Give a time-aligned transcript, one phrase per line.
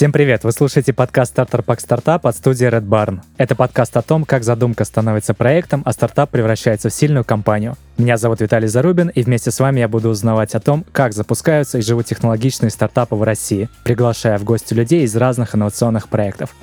[0.00, 0.44] Всем привет!
[0.44, 3.20] Вы слушаете подкаст «Стартер Пак Стартап» от студии Red Barn.
[3.36, 7.74] Это подкаст о том, как задумка становится проектом, а стартап превращается в сильную компанию.
[7.98, 11.76] Меня зовут Виталий Зарубин, и вместе с вами я буду узнавать о том, как запускаются
[11.76, 16.54] и живут технологичные стартапы в России, приглашая в гости людей из разных инновационных проектов.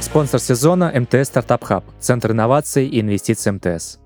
[0.00, 4.01] Спонсор сезона– МТС Стартап Хаб, Центр инноваций и инвестиций МТС.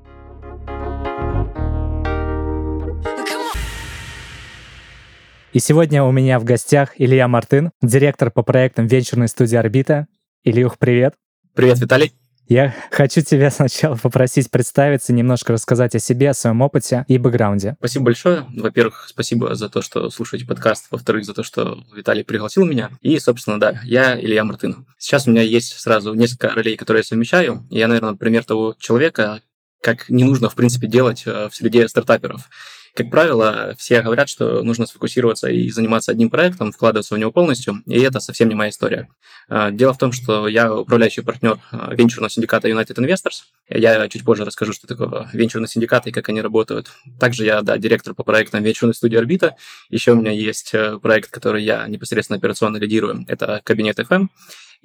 [5.56, 10.06] И сегодня у меня в гостях Илья Мартын, директор по проектам венчурной студии «Орбита».
[10.45, 11.14] Ильюх, привет.
[11.55, 12.12] Привет, Виталий.
[12.47, 17.77] Я хочу тебя сначала попросить представиться, немножко рассказать о себе, о своем опыте и бэкграунде.
[17.78, 18.45] Спасибо большое.
[18.55, 20.88] Во-первых, спасибо за то, что слушаете подкаст.
[20.91, 22.91] Во-вторых, за то, что Виталий пригласил меня.
[23.00, 24.84] И, собственно, да, я Илья Мартын.
[24.98, 27.67] Сейчас у меня есть сразу несколько ролей, которые я совмещаю.
[27.70, 29.41] Я, наверное, пример того человека,
[29.80, 32.50] как не нужно, в принципе, делать э, в среде стартаперов.
[32.97, 37.83] Как правило, все говорят, что нужно сфокусироваться и заниматься одним проектом, вкладываться в него полностью,
[37.84, 39.11] и это совсем не моя история.
[39.50, 43.42] А, дело в том, что я управляющий партнер а, венчурного синдиката United Investors.
[43.69, 46.89] Я чуть позже расскажу, что такое венчурный синдикат и как они работают.
[47.20, 49.56] Также я, да, директор по проектам венчурной студии «Орбита».
[49.91, 53.27] Еще у меня есть э, проект, который я непосредственно операционно лидирую.
[53.28, 54.28] Это «Кабинет FM».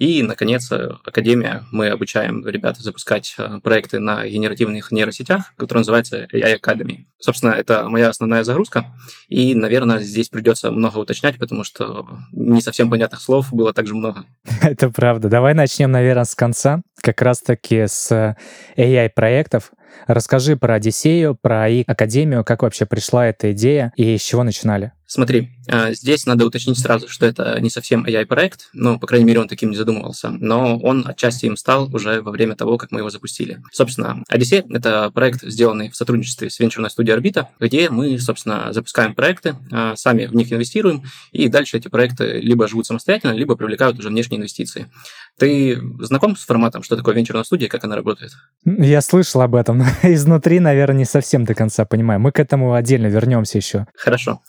[0.01, 1.63] И, наконец, э, Академия.
[1.71, 7.05] Мы обучаем ребят запускать э, проекты на генеративных нейросетях, которые называются AI Academy.
[7.19, 8.85] Собственно, это моя основная загрузка.
[9.29, 14.25] И, наверное, здесь придется много уточнять, потому что не совсем понятных слов было также много.
[14.63, 15.29] Это правда.
[15.29, 16.81] Давай начнем, наверное, с конца.
[17.01, 18.35] Как раз-таки с
[18.77, 19.71] AI-проектов.
[20.07, 24.93] Расскажи про Одиссею, про и Академию, как вообще пришла эта идея и с чего начинали?
[25.13, 29.41] Смотри, а, здесь надо уточнить сразу, что это не совсем AI-проект, ну, по крайней мере,
[29.41, 33.01] он таким не задумывался, но он отчасти им стал уже во время того, как мы
[33.01, 33.61] его запустили.
[33.73, 39.13] Собственно, Odyssey— это проект, сделанный в сотрудничестве с венчурной студией Орбита, где мы, собственно, запускаем
[39.13, 41.03] проекты, а, сами в них инвестируем,
[41.33, 44.89] и дальше эти проекты либо живут самостоятельно, либо привлекают уже внешние инвестиции.
[45.37, 48.33] Ты знаком с форматом, что такое венчурная студия, как она работает?
[48.65, 52.19] Я слышал об этом, но изнутри, наверное, не совсем до конца понимаю.
[52.19, 53.87] Мы к этому отдельно вернемся еще.
[53.95, 54.41] Хорошо.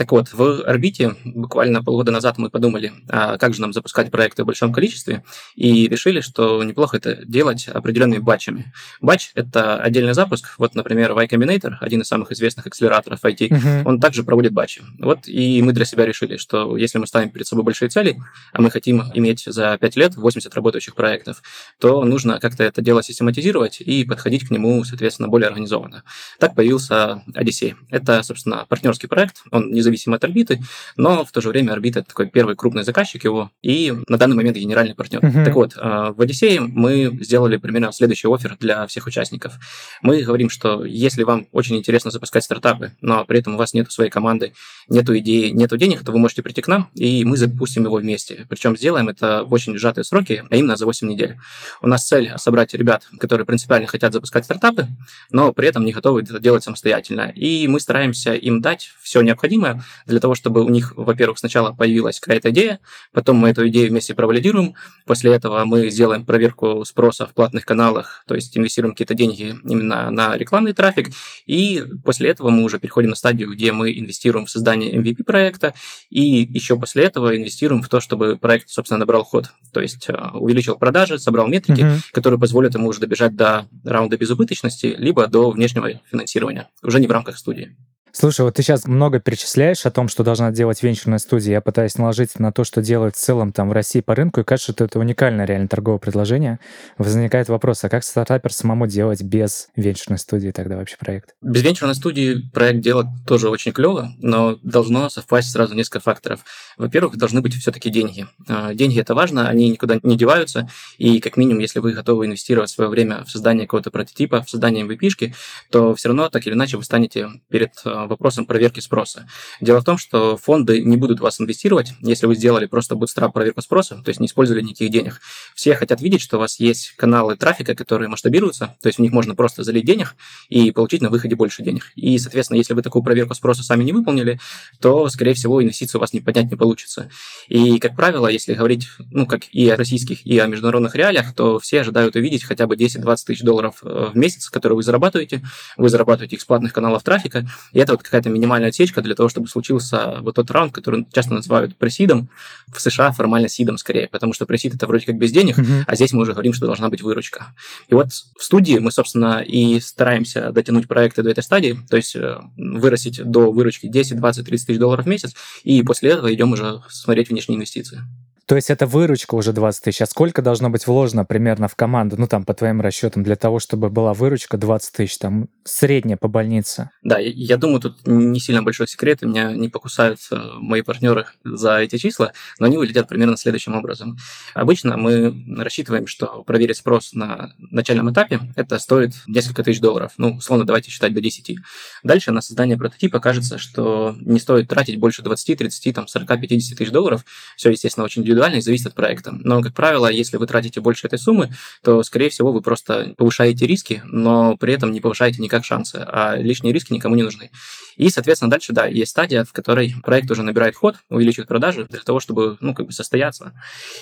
[0.00, 4.44] Так вот, в орбите буквально полгода назад мы подумали, а как же нам запускать проекты
[4.44, 5.22] в большом количестве,
[5.56, 8.72] и решили, что неплохо это делать определенными батчами.
[9.02, 10.54] Батч— это отдельный запуск.
[10.56, 13.82] Вот, например, Y Combinator, один из самых известных акселераторов IT, uh-huh.
[13.84, 14.80] он также проводит батчи.
[14.98, 18.16] Вот и мы для себя решили, что если мы ставим перед собой большие цели,
[18.54, 21.42] а мы хотим иметь за 5 лет 80 работающих проектов,
[21.78, 26.04] то нужно как-то это дело систематизировать и подходить к нему, соответственно, более организованно.
[26.38, 27.74] Так появился Odyssey.
[27.90, 30.60] Это, собственно, партнерский проект, он не независимо от орбиты,
[30.96, 34.56] но в то же время орбита такой первый крупный заказчик его и на данный момент
[34.56, 35.20] генеральный партнер.
[35.20, 35.44] Uh-huh.
[35.44, 39.54] Так вот, э, в Одиссее мы сделали примерно следующий офер для всех участников.
[40.02, 43.90] Мы говорим, что если вам очень интересно запускать стартапы, но при этом у вас нет
[43.90, 44.52] своей команды,
[44.88, 48.46] нету идеи, нету денег, то вы можете прийти к нам, и мы запустим его вместе.
[48.48, 51.36] Причем сделаем это в очень сжатые сроки, а именно за 8 недель.
[51.82, 54.86] У нас цель собрать ребят, которые принципиально хотят запускать стартапы,
[55.30, 57.32] но при этом не готовы это делать самостоятельно.
[57.34, 62.20] И мы стараемся им дать все необходимое, для того, чтобы у них, во-первых, сначала появилась
[62.20, 62.80] какая-то идея,
[63.12, 64.74] потом мы эту идею вместе провалидируем,
[65.06, 70.10] после этого мы сделаем проверку спроса в платных каналах, то есть инвестируем какие-то деньги именно
[70.10, 71.10] на рекламный трафик,
[71.46, 75.74] и после этого мы уже переходим на стадию, где мы инвестируем в создание MVP проекта,
[76.10, 80.14] и еще после этого инвестируем в то, чтобы проект, собственно, набрал ход, то есть э,
[80.34, 82.00] увеличил продажи, собрал метрики, uh-huh.
[82.12, 87.10] которые позволят ему уже добежать до раунда безубыточности, либо до внешнего финансирования, уже не в
[87.10, 87.76] рамках студии.
[88.12, 91.52] Слушай, вот ты сейчас много перечисляешь о том, что должна делать венчурная студия.
[91.52, 94.44] Я пытаюсь наложить на то, что делают в целом там в России по рынку, и
[94.44, 96.58] кажется, что это уникальное реально торговое предложение.
[96.98, 101.34] Возникает вопрос, а как стартапер самому делать без венчурной студии тогда вообще проект?
[101.40, 106.40] Без венчурной студии проект делать тоже очень клево, но должно совпасть сразу несколько факторов.
[106.76, 108.26] Во-первых, должны быть все-таки деньги.
[108.48, 110.68] А, деньги это важно, они никуда не деваются,
[110.98, 114.84] и как минимум, если вы готовы инвестировать свое время в создание какого-то прототипа, в создание
[114.84, 115.34] MVP-шки,
[115.70, 119.28] то все равно так или иначе вы станете перед а, вопросом проверки спроса.
[119.60, 123.62] Дело в том, что фонды не будут вас инвестировать, если вы сделали просто bootstrap проверку
[123.62, 125.20] спроса, то есть не использовали никаких денег.
[125.54, 129.12] Все хотят видеть, что у вас есть каналы трафика, которые масштабируются, то есть в них
[129.12, 130.14] можно просто залить денег
[130.48, 131.92] и получить на выходе больше денег.
[131.96, 134.40] И, соответственно, если вы такую проверку спроса сами не выполнили,
[134.80, 137.10] то, скорее всего, инвестиции у вас не поднять не получится.
[137.48, 141.58] И, как правило, если говорить, ну, как и о российских, и о международных реалиях, то
[141.58, 145.42] все ожидают увидеть хотя бы 10-20 тысяч долларов э, в месяц, которые вы зарабатываете.
[145.76, 149.14] Вы зарабатываете их с платных каналов трафика, и это это вот какая-то минимальная отсечка для
[149.14, 152.28] того, чтобы случился вот тот раунд, который часто называют пресидом,
[152.72, 155.84] в США формально сидом скорее, потому что пресид это вроде как без денег, uh-huh.
[155.86, 157.46] а здесь мы уже говорим, что должна быть выручка.
[157.88, 162.14] И вот в студии мы, собственно, и стараемся дотянуть проекты до этой стадии, то есть
[162.14, 165.34] э, вырастить до выручки 10, 20, 30 тысяч долларов в месяц,
[165.64, 168.02] и после этого идем уже смотреть внешние инвестиции.
[168.50, 170.02] То есть это выручка уже 20 тысяч.
[170.02, 173.60] А сколько должно быть вложено примерно в команду, ну там по твоим расчетам, для того,
[173.60, 176.90] чтобы была выручка 20 тысяч, там средняя по больнице?
[177.04, 180.18] Да, я думаю, тут не сильно большой секрет, меня не покусают
[180.56, 184.16] мои партнеры за эти числа, но они вылетят примерно следующим образом.
[184.52, 190.14] Обычно мы рассчитываем, что проверить спрос на начальном этапе это стоит несколько тысяч долларов.
[190.16, 191.56] Ну, условно, давайте считать до 10.
[192.02, 196.76] Дальше на создание прототипа кажется, что не стоит тратить больше 20, 30, там, 40, 50
[196.76, 197.24] тысяч долларов.
[197.54, 199.32] Все, естественно, очень индивидуально индивидуально и зависит от проекта.
[199.32, 201.50] Но, как правило, если вы тратите больше этой суммы,
[201.82, 206.36] то, скорее всего, вы просто повышаете риски, но при этом не повышаете никак шансы, а
[206.36, 207.50] лишние риски никому не нужны.
[207.96, 212.00] И, соответственно, дальше, да, есть стадия, в которой проект уже набирает ход, увеличивает продажи для
[212.00, 213.52] того, чтобы, ну, как бы состояться.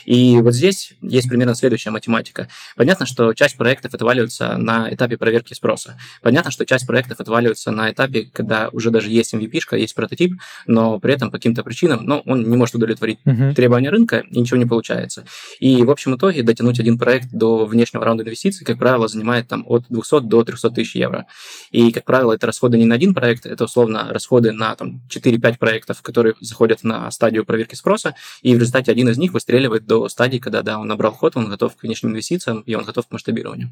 [0.04, 2.48] И вот здесь есть примерно следующая математика.
[2.76, 5.98] Понятно, что часть проектов отваливается на этапе проверки спроса.
[6.22, 10.34] Понятно, что часть проектов отваливается на этапе, когда уже даже есть MVP, есть прототип,
[10.66, 13.54] но при этом по каким-то причинам, ну, он не может удовлетворить uh-huh.
[13.54, 15.24] требования рынка, и ничего не получается.
[15.60, 19.64] И в общем итоге дотянуть один проект до внешнего раунда инвестиций, как правило, занимает там
[19.66, 21.26] от 200 до 300 тысяч евро.
[21.70, 25.58] И, как правило, это расходы не на один проект, это условно расходы на там, 4-5
[25.58, 30.08] проектов, которые заходят на стадию проверки спроса, и в результате один из них выстреливает до
[30.08, 33.12] стадии, когда да, он набрал ход, он готов к внешним инвестициям, и он готов к
[33.12, 33.70] масштабированию.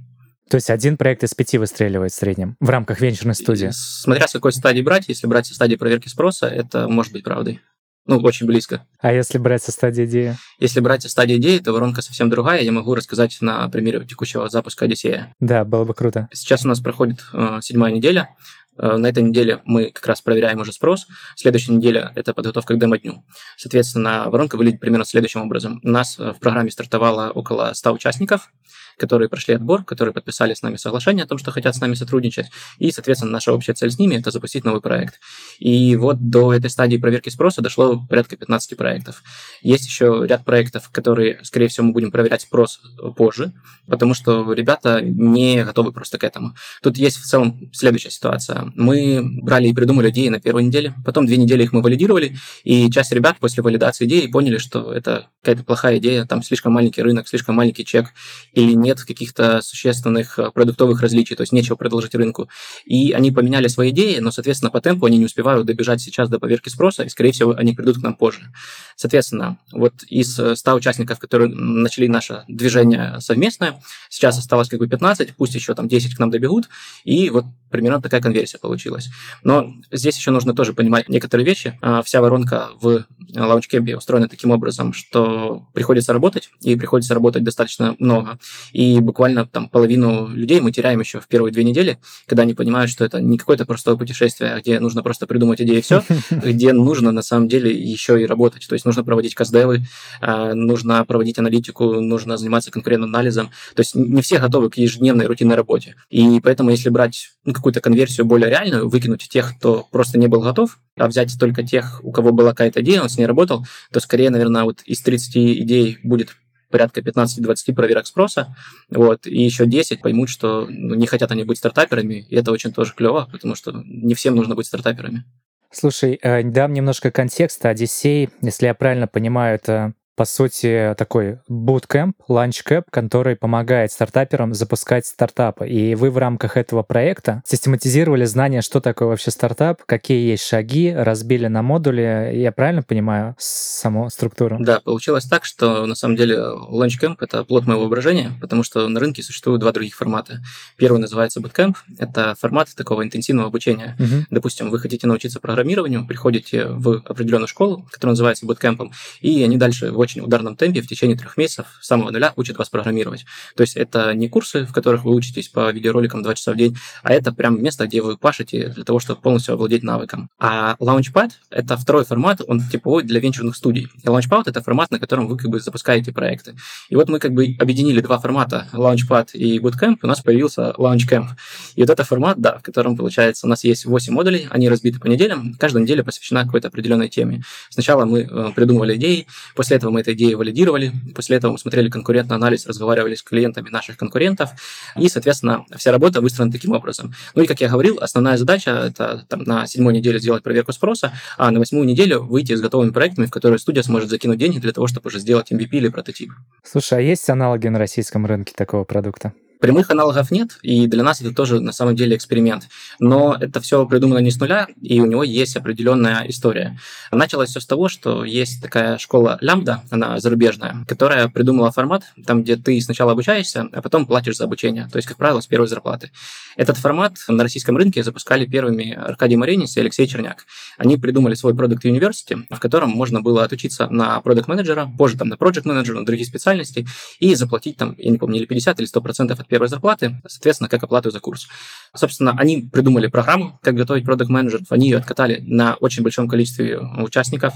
[0.49, 3.71] То есть один проект из пяти выстреливает в среднем в рамках венчурной студии?
[3.73, 7.61] Смотря с какой стадии брать, если брать со стадии проверки спроса, это может быть правдой.
[8.07, 8.87] Ну, очень близко.
[9.01, 10.37] А если брать со стадии идеи?
[10.61, 12.63] Если брать со стадии идеи, то воронка совсем другая.
[12.63, 15.35] Я могу рассказать на примере текущего запуска Одиссея.
[15.41, 16.29] Да, было бы круто.
[16.33, 18.31] Сейчас у нас проходит э, седьмая неделя.
[18.79, 21.07] Э, на этой неделе мы как раз проверяем уже спрос.
[21.35, 23.25] Следующая неделя– это подготовка к демо-дню.
[23.57, 25.81] Соответственно, воронка выглядит примерно следующим образом.
[25.83, 28.51] У нас э, в программе стартовало около 100 участников–
[28.97, 32.47] которые прошли отбор, которые подписали с нами соглашение о том, что хотят с нами сотрудничать.
[32.79, 35.21] И, соответственно, наша общая цель с ними– это запустить новый проект.
[35.59, 39.23] И вот до этой стадии проверки спроса дошло порядка 15 проектов.
[39.63, 42.81] Есть еще ряд проектов, которые, скорее всего, мы будем проверять спрос
[43.17, 43.53] позже,
[43.87, 46.55] потому что ребята не готовы просто к этому.
[46.83, 48.73] Тут есть в целом следующая ситуация.
[48.75, 52.91] Мы брали и придумали идеи на первой неделе, потом две недели их мы валидировали, и
[52.91, 57.29] часть ребят после валидации идеи поняли, что это какая-то плохая идея, там слишком маленький рынок,
[57.29, 58.09] слишком маленький чек,
[58.53, 62.49] или нет каких-то существенных э, продуктовых различий, то есть нечего предложить рынку.
[62.85, 66.39] И они поменяли свои идеи, но, соответственно, по темпу они не успевают добежать сейчас до
[66.39, 68.53] поверки спроса, и, скорее всего, они придут к нам позже.
[68.97, 75.35] Соответственно, вот из 100 участников, которые начали наше движение совместное, сейчас осталось как бы 15,
[75.37, 76.69] пусть еще там 10 к нам добегут,
[77.05, 79.09] и вот примерно такая конверсия получилась.
[79.43, 81.79] Но здесь еще нужно тоже понимать некоторые вещи.
[81.83, 83.05] А, вся воронка в
[83.35, 88.39] лаунчкемпе устроена таким образом, что приходится работать, и приходится работать достаточно много.
[88.77, 92.91] И буквально там половину людей мы теряем еще в первые две недели, когда они понимают,
[92.91, 97.11] что это не какое-то простое путешествие, где нужно просто придумать идеи и все, где нужно
[97.11, 98.69] на самом деле еще и работать.
[98.69, 99.87] То есть нужно проводить каздевы,
[100.21, 103.47] а, нужно проводить аналитику, нужно заниматься конкурентным анализом.
[103.75, 105.95] То есть не все готовы к ежедневной рутинной работе.
[106.11, 110.43] И поэтому, если брать ну, какую-то конверсию более реальную, выкинуть тех, кто просто не был
[110.43, 114.01] готов, а взять только тех, у кого была какая-то идея, он с ней работал, то
[114.01, 116.37] скорее, наверное, вот из 30 идей будет
[116.71, 118.55] порядка 15-20 проверок спроса,
[118.91, 122.73] вот, и еще 10 поймут, что ну, не хотят они быть стартаперами, и это очень
[122.73, 125.25] тоже клево, потому что не всем нужно быть стартаперами.
[125.71, 127.69] Слушай, э, дам немножко контекста.
[127.69, 135.07] Одиссей, если я правильно понимаю, это по сути, такой bootcamp, launchcamp, который помогает стартаперам запускать
[135.07, 135.69] стартапы.
[135.69, 140.93] И вы в рамках этого проекта систематизировали знания, что такое вообще стартап, какие есть шаги,
[140.93, 142.33] разбили на модули.
[142.35, 144.57] Я правильно понимаю саму структуру?
[144.59, 148.99] Да, получилось так, что на самом деле launchcamp— это плод моего воображения, потому что на
[148.99, 150.41] рынке существуют два других формата.
[150.77, 151.77] Первый называется bootcamp.
[151.99, 153.97] Это формат такого интенсивного обучения.
[153.99, 154.27] Угу.
[154.31, 159.93] Допустим, вы хотите научиться программированию, приходите в определенную школу, которая называется bootcamp, и они дальше
[160.07, 163.27] очень ударном темпе в течение трех месяцев с самого нуля учат вас программировать.
[163.57, 166.77] То есть это не курсы, в которых вы учитесь по видеороликам два часа в день,
[167.03, 170.31] а это прям место, где вы пашете для того, чтобы полностью овладеть навыком.
[170.39, 173.89] А Launchpad— это второй формат, он типовой для венчурных студий.
[174.03, 176.55] И Launchpad— это формат, на котором вы как бы запускаете проекты.
[176.89, 181.27] И вот мы как бы объединили два формата, Launchpad и Bootcamp, у нас появился Launchcamp.
[181.75, 185.01] И вот это формат, да, в котором, получается, у нас есть 8 модулей, они разбиты
[185.01, 187.43] по неделям, каждая неделя посвящена какой-то определенной теме.
[187.71, 190.93] Сначала мы э, придумывали идеи, после этого мы мы эту идею валидировали.
[191.15, 194.51] После этого мы смотрели конкурентный анализ, разговаривали с клиентами наших конкурентов.
[194.95, 197.15] И, соответственно, вся работа выстроена таким образом.
[197.35, 201.15] Ну и, как я говорил, основная задача– это там, на седьмой неделе сделать проверку спроса,
[201.39, 204.73] а на восьмую неделю выйти с готовыми проектами, в которые студия сможет закинуть деньги для
[204.73, 206.33] того, чтобы уже сделать MVP или прототип.
[206.63, 209.33] Слушай, а есть аналоги на российском рынке такого продукта?
[209.61, 212.69] Прямых аналогов нет, и для нас это тоже на самом деле эксперимент.
[212.99, 216.79] Но это все придумано не с нуля, и у него есть определенная история.
[217.11, 222.43] Началось все с того, что есть такая школа Лямбда, она зарубежная, которая придумала формат, там,
[222.43, 224.89] где ты сначала обучаешься, а потом платишь за обучение.
[224.93, 226.11] То есть, как правило, с первой зарплаты.
[226.57, 230.45] Этот формат на российском рынке запускали первыми Аркадий Маринец и Алексей Черняк.
[230.79, 235.29] Они придумали свой продукт University, в котором можно было отучиться на продукт менеджера позже там
[235.29, 236.87] на project менеджера на другие специальности,
[237.21, 240.69] и заплатить там, я не помню, или 50 или 100 процентов от первой зарплаты, соответственно,
[240.69, 241.49] как оплату за курс.
[241.95, 246.79] Собственно, они придумали программу, как готовить продукт менеджеров они ее откатали на очень большом количестве
[246.79, 247.55] участников.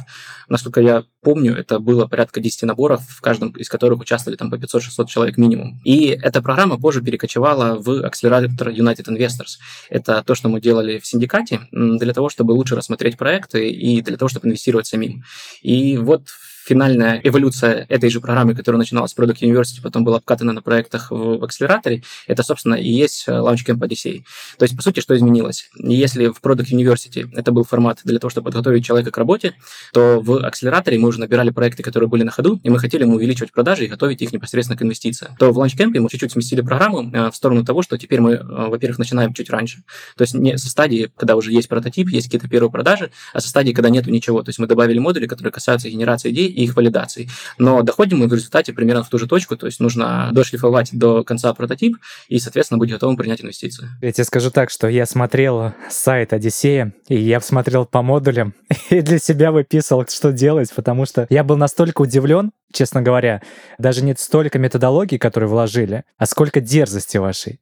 [0.48, 4.54] Насколько я помню, это было порядка 10 наборов, в каждом из которых участвовали там по
[4.54, 5.80] 500-600 человек минимум.
[5.84, 9.58] И эта программа позже перекочевала в акселератор United Investors.
[9.88, 14.16] Это то, что мы делали в синдикате для того, чтобы лучше рассмотреть проекты и для
[14.16, 15.24] того, чтобы инвестировать самим.
[15.60, 16.28] И вот
[16.70, 21.10] финальная эволюция этой же программы, которая начиналась с Product University, потом была обкатана на проектах
[21.10, 24.22] в, в акселераторе, это, собственно, и есть э, Launchcamp Odyssey.
[24.56, 25.68] То есть, по сути, что изменилось?
[25.74, 29.54] Если в Product University это был формат для того, чтобы подготовить человека к работе,
[29.92, 33.16] то в акселераторе мы уже набирали проекты, которые были на ходу, и мы хотели ему
[33.16, 35.34] увеличивать продажи и готовить их непосредственно к инвестициям.
[35.38, 38.42] То в Launchcamp мы чуть-чуть сместили программу э, в сторону того, что теперь мы, э,
[38.42, 39.82] во-первых, начинаем чуть раньше.
[40.16, 43.48] То есть не со стадии, когда уже есть прототип, есть какие-то первые продажи, а со
[43.48, 44.42] стадии, когда нету ничего.
[44.44, 47.28] То есть мы добавили модули, которые касаются генерации идей их валидации.
[47.58, 51.24] Но доходим мы в результате примерно в ту же точку, то есть нужно дошлифовать до
[51.24, 51.96] конца прототип
[52.28, 53.88] и, соответственно, быть готовым принять инвестиции.
[54.00, 58.54] Я тебе скажу так, что я смотрел сайт Одиссея, и я смотрел по модулям,
[58.90, 63.42] и для себя выписывал, что делать, потому что я был настолько удивлен, честно говоря,
[63.78, 67.60] даже не столько методологии, которые вложили, а сколько дерзости вашей.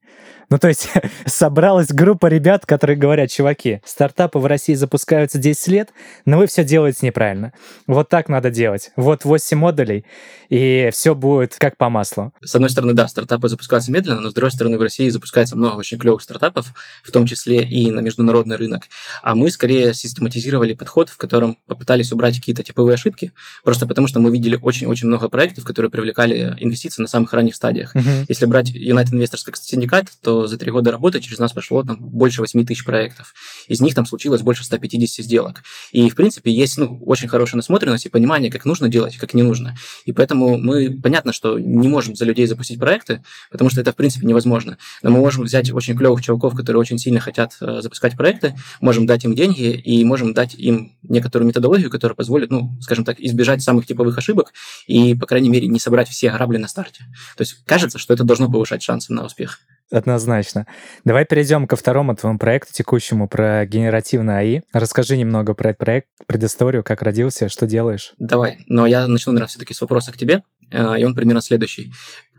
[0.50, 0.88] Ну, то есть
[1.26, 5.90] собралась группа ребят, которые говорят, чуваки, стартапы в России запускаются 10 лет,
[6.24, 7.52] но вы все делаете неправильно.
[7.86, 8.90] Вот так надо делать.
[8.96, 10.04] Вот 8 модулей,
[10.48, 12.32] и все будет как по маслу.
[12.42, 15.76] С одной стороны, да, стартапы запускаются медленно, но с другой стороны, в России запускается много
[15.76, 16.72] очень клевых стартапов,
[17.02, 18.84] в том числе и на международный рынок.
[19.22, 23.32] А мы скорее систематизировали подход, в котором попытались убрать какие-то типовые ошибки,
[23.64, 27.94] просто потому что мы видели очень-очень много проектов, которые привлекали инвестиции на самых ранних стадиях.
[27.94, 28.24] Uh-huh.
[28.28, 31.96] Если брать United Investors как синдикат, то за три года работы через нас прошло там
[31.98, 33.34] больше 8 тысяч проектов.
[33.68, 35.62] Из них там случилось больше 150 сделок.
[35.92, 39.42] И, в принципе, есть ну, очень хорошая насмотренность и понимание, как нужно делать, как не
[39.42, 39.76] нужно.
[40.04, 43.96] И поэтому мы, понятно, что не можем за людей запустить проекты, потому что это, в
[43.96, 44.78] принципе, невозможно.
[45.02, 49.06] Но мы можем взять очень клевых чуваков, которые очень сильно хотят э, запускать проекты, можем
[49.06, 53.62] дать им деньги и можем дать им некоторую методологию, которая позволит, ну, скажем так, избежать
[53.62, 54.52] самых типовых ошибок
[54.88, 57.04] и, по крайней мере, не собрать все грабли на старте.
[57.36, 59.60] То есть кажется, что это должно повышать шансы на успех.
[59.90, 60.66] Однозначно.
[61.04, 64.60] Давай перейдем ко второму твоему проекту, текущему, про генеративное АИ.
[64.72, 68.14] Расскажи немного про этот проект, предысторию, как родился, что делаешь.
[68.18, 68.58] Давай.
[68.66, 71.92] Но я начну, наверное, все-таки с вопроса к тебе, э, и он примерно следующий.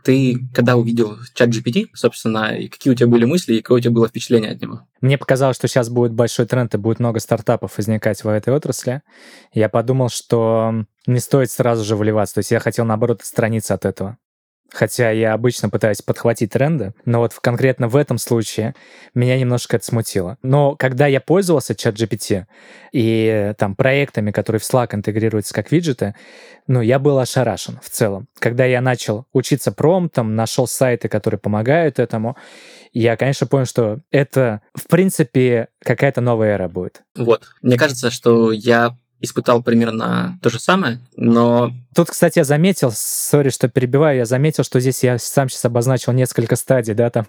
[0.04, 3.82] Ты когда увидел чат GPT, собственно, и какие у тебя были мысли, и какое у
[3.82, 4.82] тебя было впечатление от него?
[5.02, 9.02] Мне показалось, что сейчас будет большой тренд, и будет много стартапов возникать в этой отрасли.
[9.54, 12.36] Я подумал, что не стоит сразу же вливаться.
[12.36, 14.18] То есть я хотел, наоборот, отстраниться от этого.
[14.72, 18.76] Хотя я обычно пытаюсь подхватить тренды, но вот конкретно в этом случае
[19.14, 20.38] меня немножко это смутило.
[20.44, 22.46] Но когда я пользовался чат GPT
[22.92, 26.16] и там проектами, которые в Slack интегрируются как виджеты,
[26.68, 28.28] ну, я был ошарашен в целом.
[28.38, 32.38] Когда я начал учиться промптом, нашел сайты, которые помогают этому,
[32.94, 37.02] я, конечно, понял, что это, в принципе, какая-то новая эра будет.
[37.16, 37.48] Вот.
[37.64, 41.74] Мне кажется, что я испытал примерно то же самое, но...
[41.96, 46.14] Тут, кстати, я заметил, сори, что перебиваю, я заметил, что здесь я сам сейчас обозначил
[46.14, 47.28] несколько стадий, да, там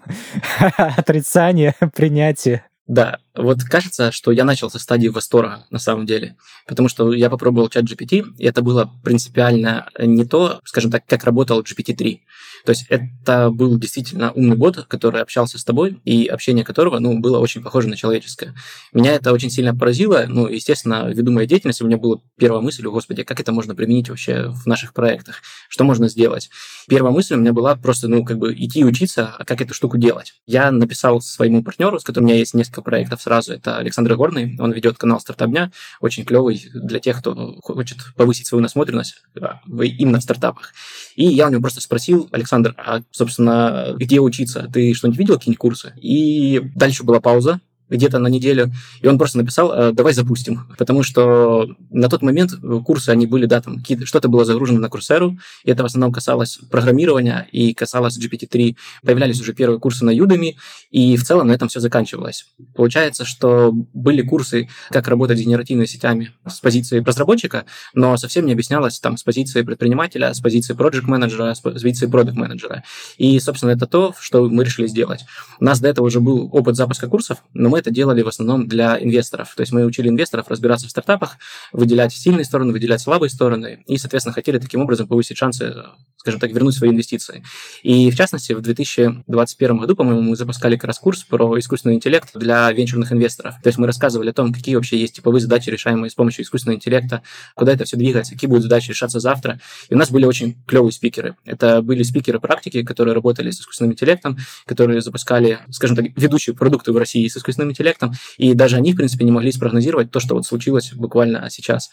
[0.77, 2.63] отрицание, принятие.
[2.87, 6.35] Да, вот кажется, что я начал со стадии восторга на самом деле,
[6.67, 11.23] потому что я попробовал чат GPT, и это было принципиально не то, скажем так, как
[11.23, 12.19] работал GPT-3.
[12.65, 17.19] То есть это был действительно умный бот, который общался с тобой, и общение которого ну,
[17.19, 18.53] было очень похоже на человеческое.
[18.93, 20.25] Меня это очень сильно поразило.
[20.27, 23.75] Ну, естественно, ввиду моей деятельности у меня была первая мысль, о господи, как это можно
[23.75, 25.41] применить вообще в наших проектах?
[25.69, 26.49] Что можно сделать?
[26.87, 29.97] Первая мысль у меня была просто, ну, как бы идти учиться, а как эту штуку
[29.97, 30.33] делать.
[30.45, 34.57] Я написал своему партнеру, с которым у меня есть несколько проектов сразу, это Александр Горный,
[34.59, 39.61] он ведет канал «Стартап дня», очень клевый для тех, кто хочет повысить свою насмотренность а,
[39.65, 40.73] именно в стартапах.
[41.15, 44.69] И я у него просто спросил, Александр, а, собственно, где учиться?
[44.71, 45.93] Ты что-нибудь видел, какие-нибудь курсы?
[46.01, 48.71] И дальше была пауза, где-то на неделю,
[49.01, 52.53] и он просто написал, «Э, давай запустим, потому что на тот момент
[52.85, 56.59] курсы, они были, да, там что-то было загружено на Курсеру, и это в основном касалось
[56.69, 58.75] программирования и касалось GPT-3.
[59.03, 60.55] Появлялись уже первые курсы на Udemy,
[60.89, 62.45] и в целом на этом все заканчивалось.
[62.75, 68.53] Получается, что были курсы, как работать с генеративными сетями с позиции разработчика, но совсем не
[68.53, 72.83] объяснялось там с позиции предпринимателя, с позиции проект менеджера с позиции продукт менеджера
[73.17, 75.25] И, собственно, это то, что мы решили сделать.
[75.59, 78.67] У нас до этого уже был опыт запуска курсов, но мы это делали в основном
[78.67, 79.53] для инвесторов.
[79.55, 81.37] То есть мы учили инвесторов разбираться в стартапах,
[81.73, 85.75] выделять сильные стороны, выделять слабые стороны, и, соответственно, хотели таким образом повысить шансы,
[86.17, 87.43] скажем так, вернуть свои инвестиции.
[87.83, 92.29] И, в частности, в 2021 году, по-моему, мы запускали как раз курс про искусственный интеллект
[92.35, 93.55] для венчурных инвесторов.
[93.61, 96.77] То есть мы рассказывали о том, какие вообще есть типовые задачи, решаемые с помощью искусственного
[96.77, 97.21] интеллекта,
[97.55, 99.59] куда это все двигается, какие будут задачи решаться завтра.
[99.89, 101.35] И у нас были очень клевые спикеры.
[101.45, 106.91] Это были спикеры практики, которые работали с искусственным интеллектом, которые запускали, скажем так, ведущие продукты
[106.91, 110.35] в России с искусственным интеллектом, и даже они, в принципе, не могли спрогнозировать то, что
[110.35, 111.89] вот случилось буквально сейчас.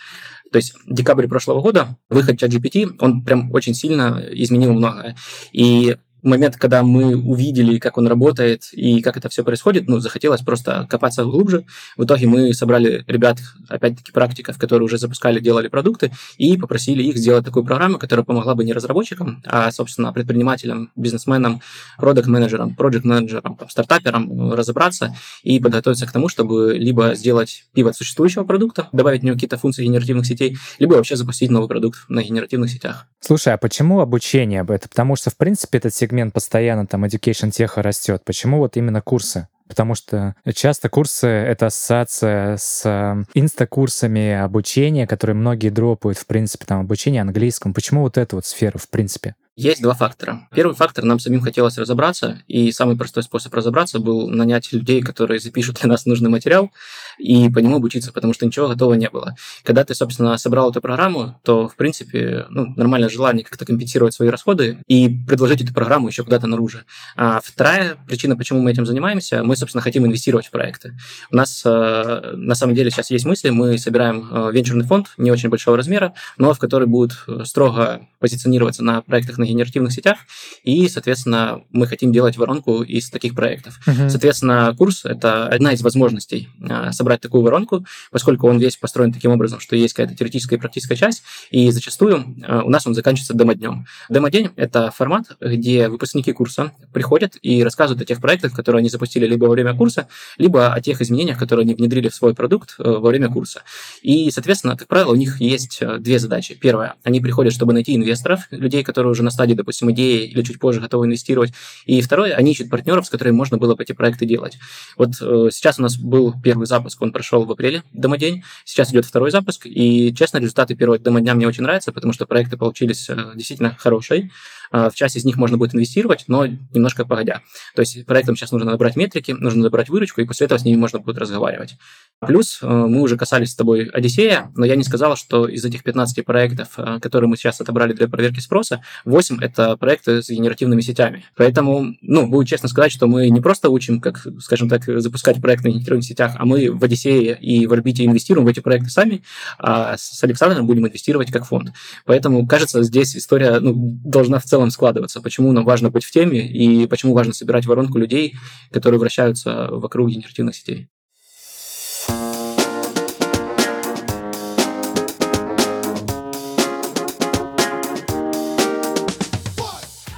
[0.52, 5.16] То есть декабрь прошлого года, выход чат GPT, он прям очень сильно изменил многое.
[5.52, 10.40] И момент, когда мы увидели, как он работает и как это все происходит, ну, захотелось
[10.40, 11.64] просто копаться глубже.
[11.96, 17.16] В итоге мы собрали ребят, опять-таки, практиков, которые уже запускали, делали продукты, и попросили их
[17.16, 21.60] сделать такую программу, которая помогла бы не разработчикам, а, собственно, предпринимателям, бизнесменам,
[21.98, 29.22] продукт-менеджерам, проект-менеджерам, стартаперам разобраться и подготовиться к тому, чтобы либо сделать пивот существующего продукта, добавить
[29.22, 33.06] в него какие-то функции генеративных сетей, либо вообще запустить новый продукт на генеративных сетях.
[33.20, 34.64] Слушай, а почему обучение?
[34.68, 38.22] Это потому что, в принципе, этот сегмент постоянно там education теха растет.
[38.24, 39.48] Почему вот именно курсы?
[39.68, 46.80] Потому что часто курсы— это ассоциация с инстакурсами обучения, которые многие дропают, в принципе, там,
[46.80, 47.74] обучение английскому.
[47.74, 49.34] Почему вот эту вот сферу, в принципе?
[49.58, 50.46] Есть два фактора.
[50.54, 55.40] Первый фактор, нам самим хотелось разобраться, и самый простой способ разобраться был нанять людей, которые
[55.40, 56.70] запишут для нас нужный материал,
[57.18, 59.34] и по нему обучиться, потому что ничего готового не было.
[59.64, 64.28] Когда ты, собственно, собрал эту программу, то, в принципе, ну, нормальное желание как-то компенсировать свои
[64.28, 66.78] расходы и предложить эту программу еще куда-то наружу.
[67.16, 70.96] А вторая причина, почему мы этим занимаемся, мы, собственно, хотим инвестировать в проекты.
[71.32, 75.32] У нас, э, на самом деле, сейчас есть мысли, мы собираем э, венчурный фонд не
[75.32, 80.18] очень большого размера, но в который будет строго позиционироваться на проектах на генеративных сетях,
[80.64, 83.78] и, соответственно, мы хотим делать воронку из таких проектов.
[83.86, 84.08] Uh-huh.
[84.08, 89.32] Соответственно, курс— это одна из возможностей а, собрать такую воронку, поскольку он весь построен таким
[89.32, 93.34] образом, что есть какая-то теоретическая и практическая часть, и зачастую а, у нас он заканчивается
[93.34, 93.86] демо-днем.
[94.08, 99.26] Демо-день— это формат, где выпускники курса приходят и рассказывают о тех проектах, которые они запустили
[99.26, 102.82] либо во время курса, либо о тех изменениях, которые они внедрили в свой продукт э,
[102.82, 103.62] во время курса.
[104.02, 106.54] И, соответственно, как правило, у них есть э, две задачи.
[106.54, 110.58] Первая— они приходят, чтобы найти инвесторов, людей, которые уже на стадии, допустим, идеи или чуть
[110.58, 111.52] позже готовы инвестировать.
[111.86, 114.58] И второе, они ищут партнеров, с которыми можно было бы эти проекты делать.
[114.96, 118.42] Вот э, сейчас у нас был первый запуск, он прошел в апреле, домодень.
[118.64, 122.56] Сейчас идет второй запуск, и, честно, результаты первого домодня мне очень нравятся, потому что проекты
[122.56, 124.30] получились э, действительно хорошие.
[124.72, 127.42] Э, в часть из них можно будет инвестировать, но немножко погодя.
[127.74, 130.76] То есть проектам сейчас нужно набрать метрики, нужно забрать выручку, и после этого с ними
[130.76, 131.76] можно будет разговаривать.
[132.20, 135.84] Плюс э, мы уже касались с тобой Одиссея, но я не сказал, что из этих
[135.84, 140.80] 15 проектов, э, которые мы сейчас отобрали для проверки спроса, 8— это проекты с генеративными
[140.80, 141.24] сетями.
[141.36, 145.68] Поэтому, ну, будет честно сказать, что мы не просто учим, как, скажем так, запускать проекты
[145.68, 149.22] на генеративных сетях, а мы в Одиссее и в Орбите инвестируем в эти проекты сами,
[149.58, 151.72] а с Александром будем инвестировать как фонд.
[152.04, 155.20] Поэтому, кажется, здесь история ну, должна в целом складываться.
[155.20, 158.34] Почему нам важно быть в теме и почему важно собирать воронку людей,
[158.70, 160.88] которые вращаются вокруг генеративных сетей.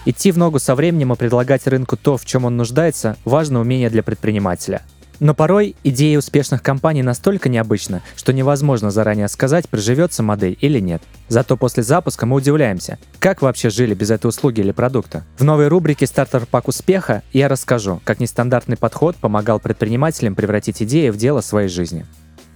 [0.07, 3.91] Идти в ногу со временем и предлагать рынку то, в чем он нуждается, важно умение
[3.91, 4.83] для предпринимателя.
[5.21, 11.03] Но порой идея успешных компаний настолько необычна, что невозможно заранее сказать, приживется модель или нет.
[11.29, 15.25] Зато после запуска мы удивляемся, как вообще жили без этой услуги или продукта.
[15.39, 21.11] В новой рубрике «Стартер пак успеха» я расскажу, как нестандартный подход помогал предпринимателям превратить идеи
[21.11, 22.07] в дело своей жизни.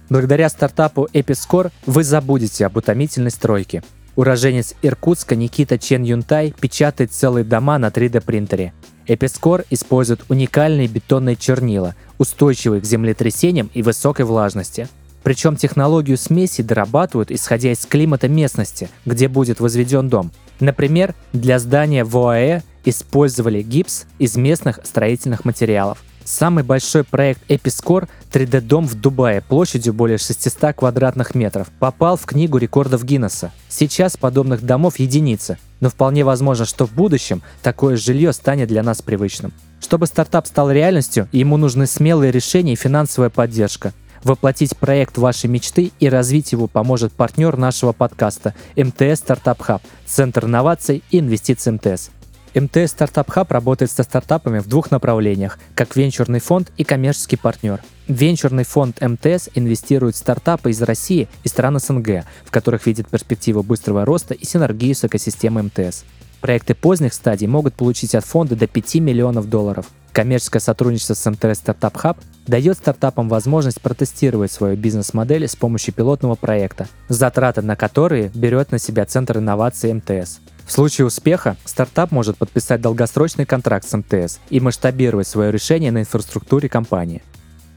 [0.09, 3.83] Благодаря стартапу Episcore вы забудете об утомительной стройке,
[4.15, 8.73] Уроженец Иркутска Никита Чен Юнтай печатает целые дома на 3D-принтере.
[9.07, 14.87] Эпискор использует уникальные бетонные чернила, устойчивые к землетрясениям и высокой влажности.
[15.21, 20.31] Причем технологию смеси дорабатывают, исходя из климата местности, где будет возведен дом.
[20.59, 26.03] Например, для здания в ОАЭ использовали гипс из местных строительных материалов.
[26.25, 32.57] Самый большой проект Episcore 3D-дом в Дубае площадью более 600 квадратных метров попал в книгу
[32.57, 33.51] рекордов Гиннесса.
[33.69, 39.03] Сейчас подобных домов единицы, но вполне возможно, что в будущем такое жилье станет для нас
[39.03, 39.53] привычным.
[39.79, 43.93] Чтобы стартап стал реальностью, ему нужны смелые решения и финансовая поддержка.
[44.23, 50.45] Воплотить проект вашей мечты и развить его поможет партнер нашего подкаста МТС Стартап Хаб, Центр
[50.45, 52.09] инноваций и инвестиций МТС.
[52.55, 57.81] МТС Стартап Хаб работает со стартапами в двух направлениях, как венчурный фонд и коммерческий партнер.
[58.07, 63.61] Венчурный фонд МТС инвестирует в стартапы из России и стран СНГ, в которых видит перспективу
[63.61, 66.05] быстрого роста и синергии с экосистемой МТС.
[66.39, 69.87] Проекты поздних стадий могут получить от фонда до 5 миллионов долларов.
[70.13, 76.35] Коммерческое сотрудничество с МТС Стартап Хаб дает стартапам возможность протестировать свою бизнес-модель с помощью пилотного
[76.35, 80.39] проекта, затраты на которые берет на себя Центр инноваций МТС.
[80.65, 85.99] В случае успеха стартап может подписать долгосрочный контракт с МТС и масштабировать свое решение на
[85.99, 87.21] инфраструктуре компании.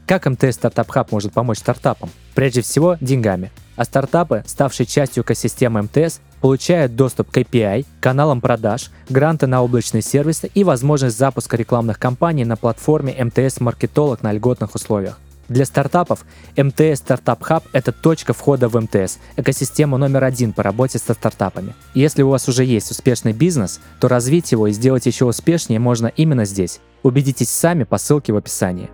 [0.07, 2.09] Как МТС Стартап Хаб может помочь стартапам?
[2.33, 3.51] Прежде всего, деньгами.
[3.75, 10.01] А стартапы, ставшие частью экосистемы МТС, получают доступ к API, каналам продаж, гранты на облачные
[10.01, 15.19] сервисы и возможность запуска рекламных кампаний на платформе МТС Маркетолог на льготных условиях.
[15.49, 20.99] Для стартапов МТС Стартап Хаб– это точка входа в МТС, экосистему номер один по работе
[20.99, 21.73] со стартапами.
[21.95, 26.05] Если у вас уже есть успешный бизнес, то развить его и сделать еще успешнее можно
[26.05, 26.79] именно здесь.
[27.01, 28.91] Убедитесь сами по ссылке в описании.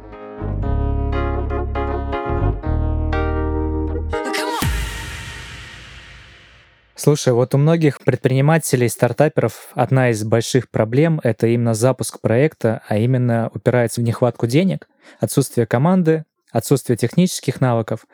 [6.95, 12.97] Слушай, вот у многих предпринимателей, стартаперов одна из больших проблем— это именно запуск проекта, а
[12.97, 14.87] именно упирается в нехватку денег,
[15.19, 16.23] отсутствие команды,
[16.55, 18.05] отсутствие технических навыков.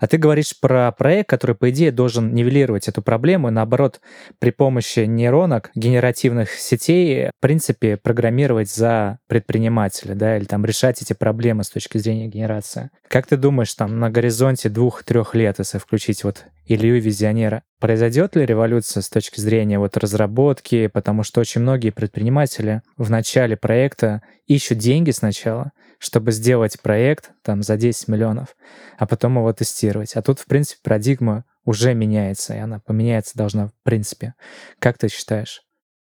[0.00, 4.00] А ты говоришь про проект, который, по идее, должен нивелировать эту проблему, и наоборот,
[4.38, 11.12] при помощи нейронок, генеративных сетей, в принципе, программировать за предпринимателя, да, или там решать эти
[11.12, 12.88] проблемы с точки зрения генерации.
[13.08, 18.46] Как ты думаешь, там, на горизонте двух-трех лет, если включить вот Илью Визионера, произойдет ли
[18.46, 24.78] революция с точки зрения вот разработки, потому что очень многие предприниматели в начале проекта ищут
[24.78, 28.56] деньги сначала, чтобы сделать проект там за 10 миллионов,
[28.98, 30.16] а потом его тестировать.
[30.16, 34.34] А тут, в принципе, парадигма уже меняется, и она поменяться должна в принципе.
[34.78, 35.62] Как ты считаешь?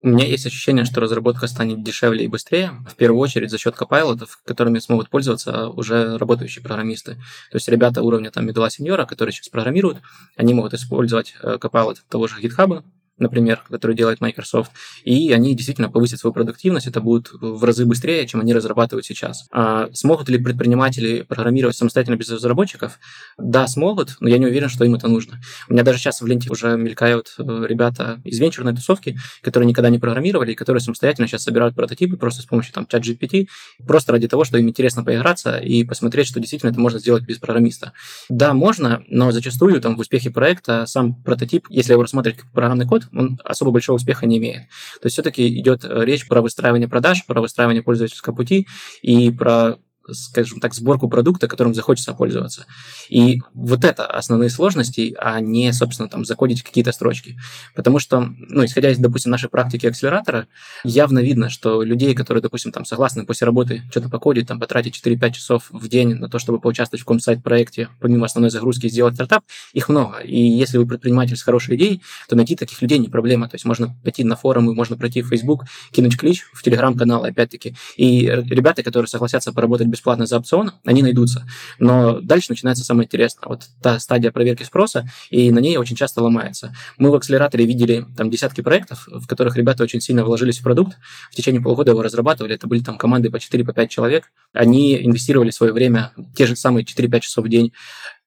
[0.04, 3.76] У меня есть ощущение, что разработка станет дешевле и быстрее, в первую очередь за счет
[3.76, 7.16] копайлотов, которыми смогут пользоваться уже работающие программисты.
[7.52, 10.00] То есть ребята уровня там медла сеньора, которые сейчас программируют,
[10.36, 12.84] они могут использовать копайлот э, того же GitHub,
[13.22, 14.72] например, который делает Microsoft,
[15.04, 19.46] и они действительно повысят свою продуктивность, это будет в разы быстрее, чем они разрабатывают сейчас.
[19.52, 23.00] А смогут ли предприниматели программировать самостоятельно без разработчиков?
[23.38, 25.40] Да, смогут, но я не уверен, что им это нужно.
[25.70, 29.90] У меня даже сейчас в ленте уже мелькают э, ребята из венчурной тусовки, которые никогда
[29.90, 33.48] не программировали, и которые самостоятельно сейчас собирают прототипы просто с помощью там чат GPT,
[33.86, 37.38] просто ради того, что им интересно поиграться и посмотреть, что действительно это можно сделать без
[37.38, 37.94] программиста.
[38.30, 42.88] Да, можно, но зачастую там в успехе проекта сам прототип, если его рассмотреть как программный
[42.88, 44.64] код, он особо большого успеха не имеет.
[45.02, 48.68] То есть все-таки идет э, речь про выстраивание продаж, про выстраивание пользовательского пути
[49.02, 49.78] и про
[50.12, 52.66] скажем так, сборку продукта, которым захочется пользоваться.
[53.10, 57.38] И вот это основные сложности, а не, собственно, там, закодить какие-то строчки.
[57.76, 60.48] Потому что, ну, исходя из, допустим, нашей практики акселератора,
[60.84, 65.32] явно видно, что людей, которые, допустим, там, согласны после работы что-то покодить, там, потратить 4-5
[65.32, 69.44] часов в день на то, чтобы поучаствовать в каком-то сайт-проекте, помимо основной загрузки, сделать стартап,
[69.74, 70.20] их много.
[70.20, 73.48] И если вы предприниматель с хорошей идеей, то найти таких людей не проблема.
[73.48, 77.76] То есть можно пойти на форумы, можно пройти в Facebook, кинуть клич в телеграм-канал, опять-таки.
[77.98, 81.46] И ребята, которые согласятся поработать бесплатно за опцион, они найдутся.
[81.80, 83.50] Но дальше начинается самое интересное.
[83.50, 86.74] Вот та стадия проверки спроса, и на ней очень часто ломается.
[86.98, 90.98] Мы в акселераторе видели там десятки проектов, в которых ребята очень сильно вложились в продукт,
[91.32, 95.52] в течение полугода его разрабатывали, это были там команды по 4-5 по человек, они инвестировали
[95.52, 97.74] свое время, те же самые 4-5 часов в день,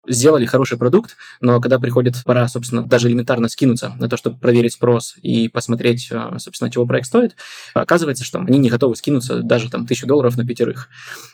[0.07, 4.73] сделали хороший продукт, но когда приходит пора, собственно, даже элементарно скинуться на то, чтобы проверить
[4.73, 7.37] спрос и посмотреть, э, собственно, чего проект стоит,
[7.75, 10.88] оказывается, что они не готовы скинуться даже там тысячу долларов на пятерых.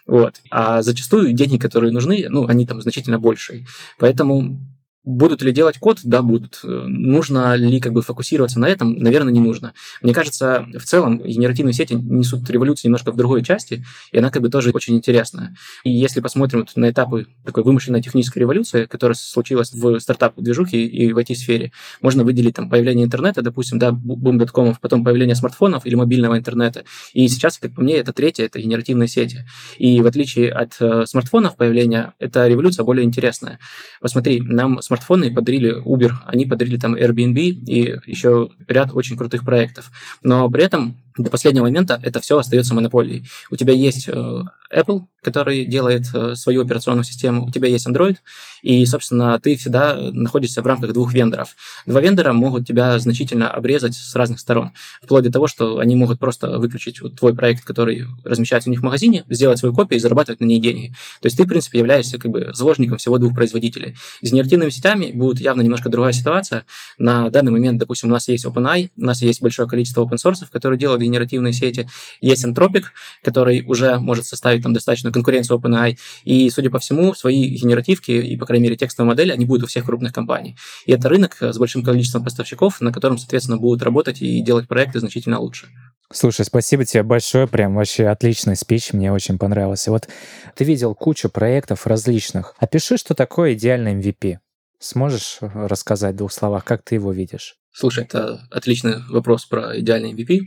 [0.06, 0.36] Вот.
[0.50, 3.64] А зачастую деньги, которые нужны, ну, они там значительно больше.
[3.98, 4.58] Поэтому
[5.02, 6.00] Будут ли делать код?
[6.04, 6.60] Да, будут.
[6.62, 8.98] Нужно ли как бы фокусироваться на этом?
[8.98, 9.72] Наверное, не нужно.
[10.02, 13.82] Мне кажется, в целом генеративные сети несут революцию немножко в другой части,
[14.12, 15.56] и она как бы тоже очень интересная.
[15.84, 21.12] И если посмотрим вот на этапы такой вымышленной технической революции, которая случилась в стартап-движухе и
[21.14, 25.94] в IT-сфере, можно выделить там появление интернета, допустим, да, бум доткомов, потом появление смартфонов или
[25.94, 26.84] мобильного интернета.
[27.14, 29.46] И сейчас, как по мне, это третье, это генеративные сети.
[29.78, 33.58] И в отличие от э, смартфонов появления, эта революция более интересная.
[34.02, 39.90] Посмотри, нам смартфоны подарили Uber, они подарили там Airbnb и еще ряд очень крутых проектов.
[40.22, 43.28] Но при этом до последнего момента это все остается монополией.
[43.50, 48.16] У тебя есть э, Apple, который делает э, свою операционную систему, у тебя есть Android,
[48.62, 51.56] и, собственно, ты всегда находишься в рамках двух вендоров.
[51.86, 54.72] Два вендора могут тебя значительно обрезать с разных сторон,
[55.02, 58.84] вплоть до того, что они могут просто выключить твой проект, который размещается у них в
[58.84, 60.94] магазине, сделать свою копию и зарабатывать на ней деньги.
[61.20, 63.96] То есть ты, в принципе, являешься как бы заложником всего двух производителей.
[64.22, 66.64] С генеративными сетями будет явно немножко другая ситуация.
[66.98, 70.46] На данный момент, допустим, у нас есть OpenAI, у нас есть большое количество open source,
[70.50, 71.88] которые делают генеративные сети.
[72.20, 72.84] Есть Anthropic,
[73.22, 75.96] который уже может составить там достаточно конкуренцию OpenAI.
[76.24, 79.66] И, судя по всему, свои генеративки и, по крайней мере, текстовые модели, они будут у
[79.66, 80.56] всех крупных компаний.
[80.86, 85.00] И это рынок с большим количеством поставщиков, на котором, соответственно, будут работать и делать проекты
[85.00, 85.68] значительно лучше.
[86.12, 89.92] Слушай, спасибо тебе большое, прям вообще отличный спич, мне очень понравился.
[89.92, 90.08] Вот
[90.56, 92.54] ты видел кучу проектов различных.
[92.58, 94.38] Опиши, что такое идеальный MVP.
[94.80, 97.56] Сможешь рассказать в двух словах, как ты его видишь?
[97.72, 100.40] Слушай, это отличный вопрос про идеальный MVP.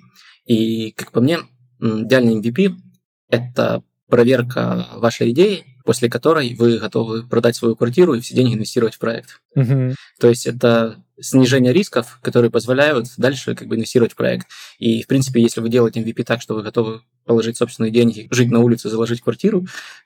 [0.46, 1.40] И, как по мне,
[1.80, 2.76] идеальный MVP—
[3.30, 8.96] это проверка вашей идеи, после которой вы готовы продать свою квартиру и все деньги инвестировать
[8.96, 9.42] в проект.
[9.56, 9.94] Угу.
[10.20, 14.48] То есть это снижение рисков, которые позволяют дальше как бы инвестировать в проект.
[14.78, 18.52] И, в принципе, если вы делаете MVP так, что вы готовы положить собственные деньги, жить
[18.52, 19.66] на улице, заложить квартиру,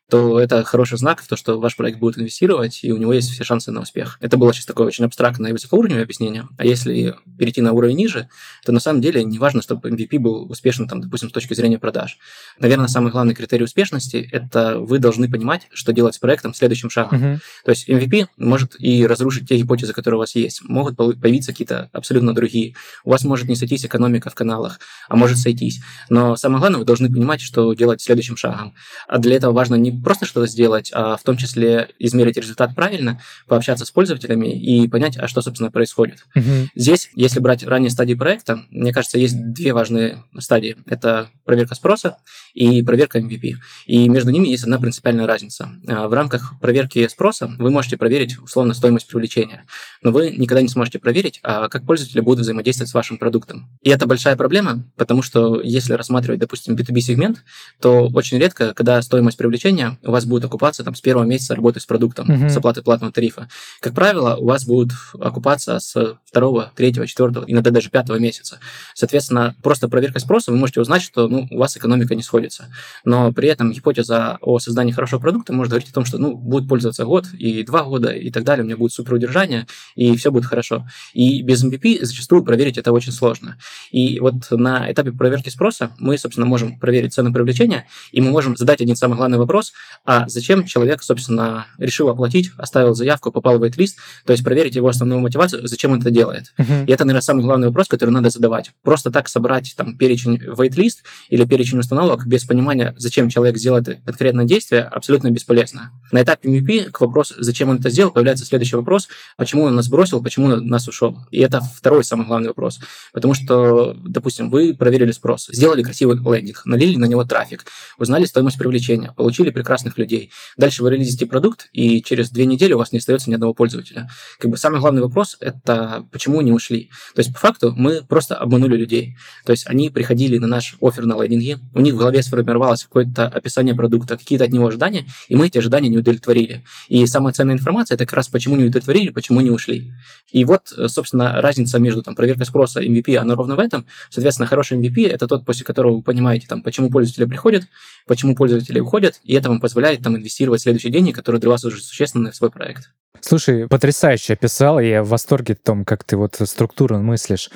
[0.10, 3.44] то это хороший знак, то, что ваш проект будет инвестировать, и у него есть все
[3.44, 4.18] шансы на успех.
[4.22, 6.48] Это было сейчас такое очень абстрактное и высокоуровневое объяснение.
[6.58, 8.30] А если перейти на уровень ниже,
[8.66, 11.78] то на самом деле не важно, чтобы MVP был успешен, там, допустим, с точки зрения
[11.78, 12.20] продаж.
[12.58, 17.34] Наверное, самый главный критерий успешности– это вы должны понимать, что делать с проектом следующим шагом.
[17.34, 17.40] Угу.
[17.66, 20.64] То есть MVP может и разрушить те гипотезы, которые у вас есть.
[20.64, 22.76] Могут появиться какие-то абсолютно другие.
[23.04, 25.82] У вас может не сойтись экономика в каналах, а может сойтись.
[26.10, 28.74] Но самое главное, вы должны понимать, что делать следующим шагом.
[29.08, 33.22] А для этого важно не просто что-то сделать, а в том числе измерить результат правильно,
[33.48, 36.26] пообщаться с пользователями и понять, а что, собственно, происходит.
[36.36, 36.44] Угу.
[36.76, 40.78] Здесь, если брать ранние стадии проекта, мне кажется, есть две важные стадии.
[40.86, 42.18] Это проверка спроса
[42.54, 43.54] и проверка MVP.
[43.86, 45.70] И между ними есть одна принципиальная разница.
[45.88, 49.66] А, в рамках проверки спроса вы можете проверить условно стоимость привлечения,
[50.02, 53.70] но вы никогда не сможете проверить, а как пользователи будут взаимодействовать с вашим продуктом.
[53.82, 57.44] И это большая проблема, потому что если рассматривать, допустим, B2B-сегмент,
[57.80, 61.80] то очень редко, когда стоимость привлечения у вас будет окупаться там, с первого месяца работы
[61.80, 62.50] с продуктом, Мгм.
[62.50, 63.48] с оплатой платного тарифа.
[63.82, 68.60] Как правило, у вас будут окупаться с второго, третьего, четвертого, иногда даже пятого месяца.
[68.94, 72.66] Соответственно, просто проверкой спроса вы можете узнать, что ну, у вас экономика не сходится.
[73.06, 76.68] Но при этом гипотеза о создании хорошего продукта может говорить о том, что ну, будет
[76.68, 80.46] пользоваться год и два года и так далее, у меня будет суперудержание, и все будет
[80.46, 80.88] хорошо.
[81.14, 83.58] И без MVP зачастую проверить это очень сложно.
[83.92, 88.56] И вот на этапе проверки спроса мы, собственно, можем проверить цену привлечения, и мы можем
[88.56, 89.74] задать один самый главный вопрос,
[90.06, 94.88] а зачем человек, собственно, решил оплатить, оставил заявку, попал в вейт-лист, то есть проверить его
[94.88, 96.54] основную мотивацию, зачем он это делает.
[96.58, 96.86] Мгм.
[96.86, 98.72] И это, наверное, самый главный вопрос, который надо задавать.
[98.84, 103.96] Просто так собрать там перечень wait-лист или перечень установок без понимания, зачем человек сделал это
[104.06, 105.92] конкретное действие, абсолютно бесполезно.
[106.14, 109.90] На этапе MVP к вопросу, зачем он это сделал, появляется следующий вопрос, почему он нас
[109.90, 111.18] бросил, почему он нас ушел.
[111.32, 112.80] И это второй самый главный вопрос.
[113.12, 117.66] Потому что, допустим, вы проверили спрос, сделали красивый лендинг, налили на него трафик,
[117.98, 120.32] узнали стоимость привлечения, получили прекрасных людей.
[120.58, 124.10] Дальше вы релизите продукт, и через две недели у вас не остается ни одного пользователя.
[124.40, 126.90] Как бы самый главный вопрос– это почему не ушли.
[127.16, 129.18] То есть, по факту, мы просто обманули людей.
[129.46, 133.28] То есть, они приходили на наш офер на лендинге, у них в голове сформировалось какое-то
[133.28, 136.64] описание продукта, какие-то от него ожидания, и мы эти ожидания не удовлетворили.
[136.90, 139.92] И самая ценная информация– это как раз почему не удовлетворили, почему не ушли.
[140.32, 143.86] И вот, собственно, разница между там, проверкой спроса MVP, она ровно в этом.
[144.10, 147.64] Соответственно, хороший MVP– это тот, после которого вы понимаете, там, почему пользователи приходят,
[148.08, 151.82] почему пользователи уходят, и это вам позволяет там, инвестировать следующие деньги, которые для вас уже
[151.82, 152.92] существенны в свой проект.
[153.22, 157.50] Слушай, потрясающе описал, я в восторге о том, как ты вот структуру мыслишь.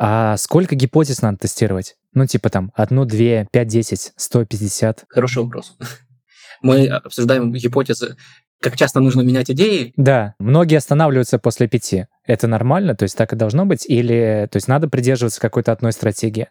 [0.00, 1.94] А сколько гипотез надо тестировать?
[2.12, 5.04] Ну, типа там, одну, две, пять, десять, сто, пятьдесят.
[5.10, 5.76] Хороший вопрос.
[6.60, 8.16] Мы обсуждаем гипотезы,
[8.70, 9.92] как часто нужно менять идеи.
[9.96, 12.06] Да, многие останавливаются после пяти.
[12.26, 12.96] Это нормально?
[12.96, 13.86] То есть так и должно быть?
[13.88, 16.48] Или то есть надо придерживаться какой-то одной стратегии?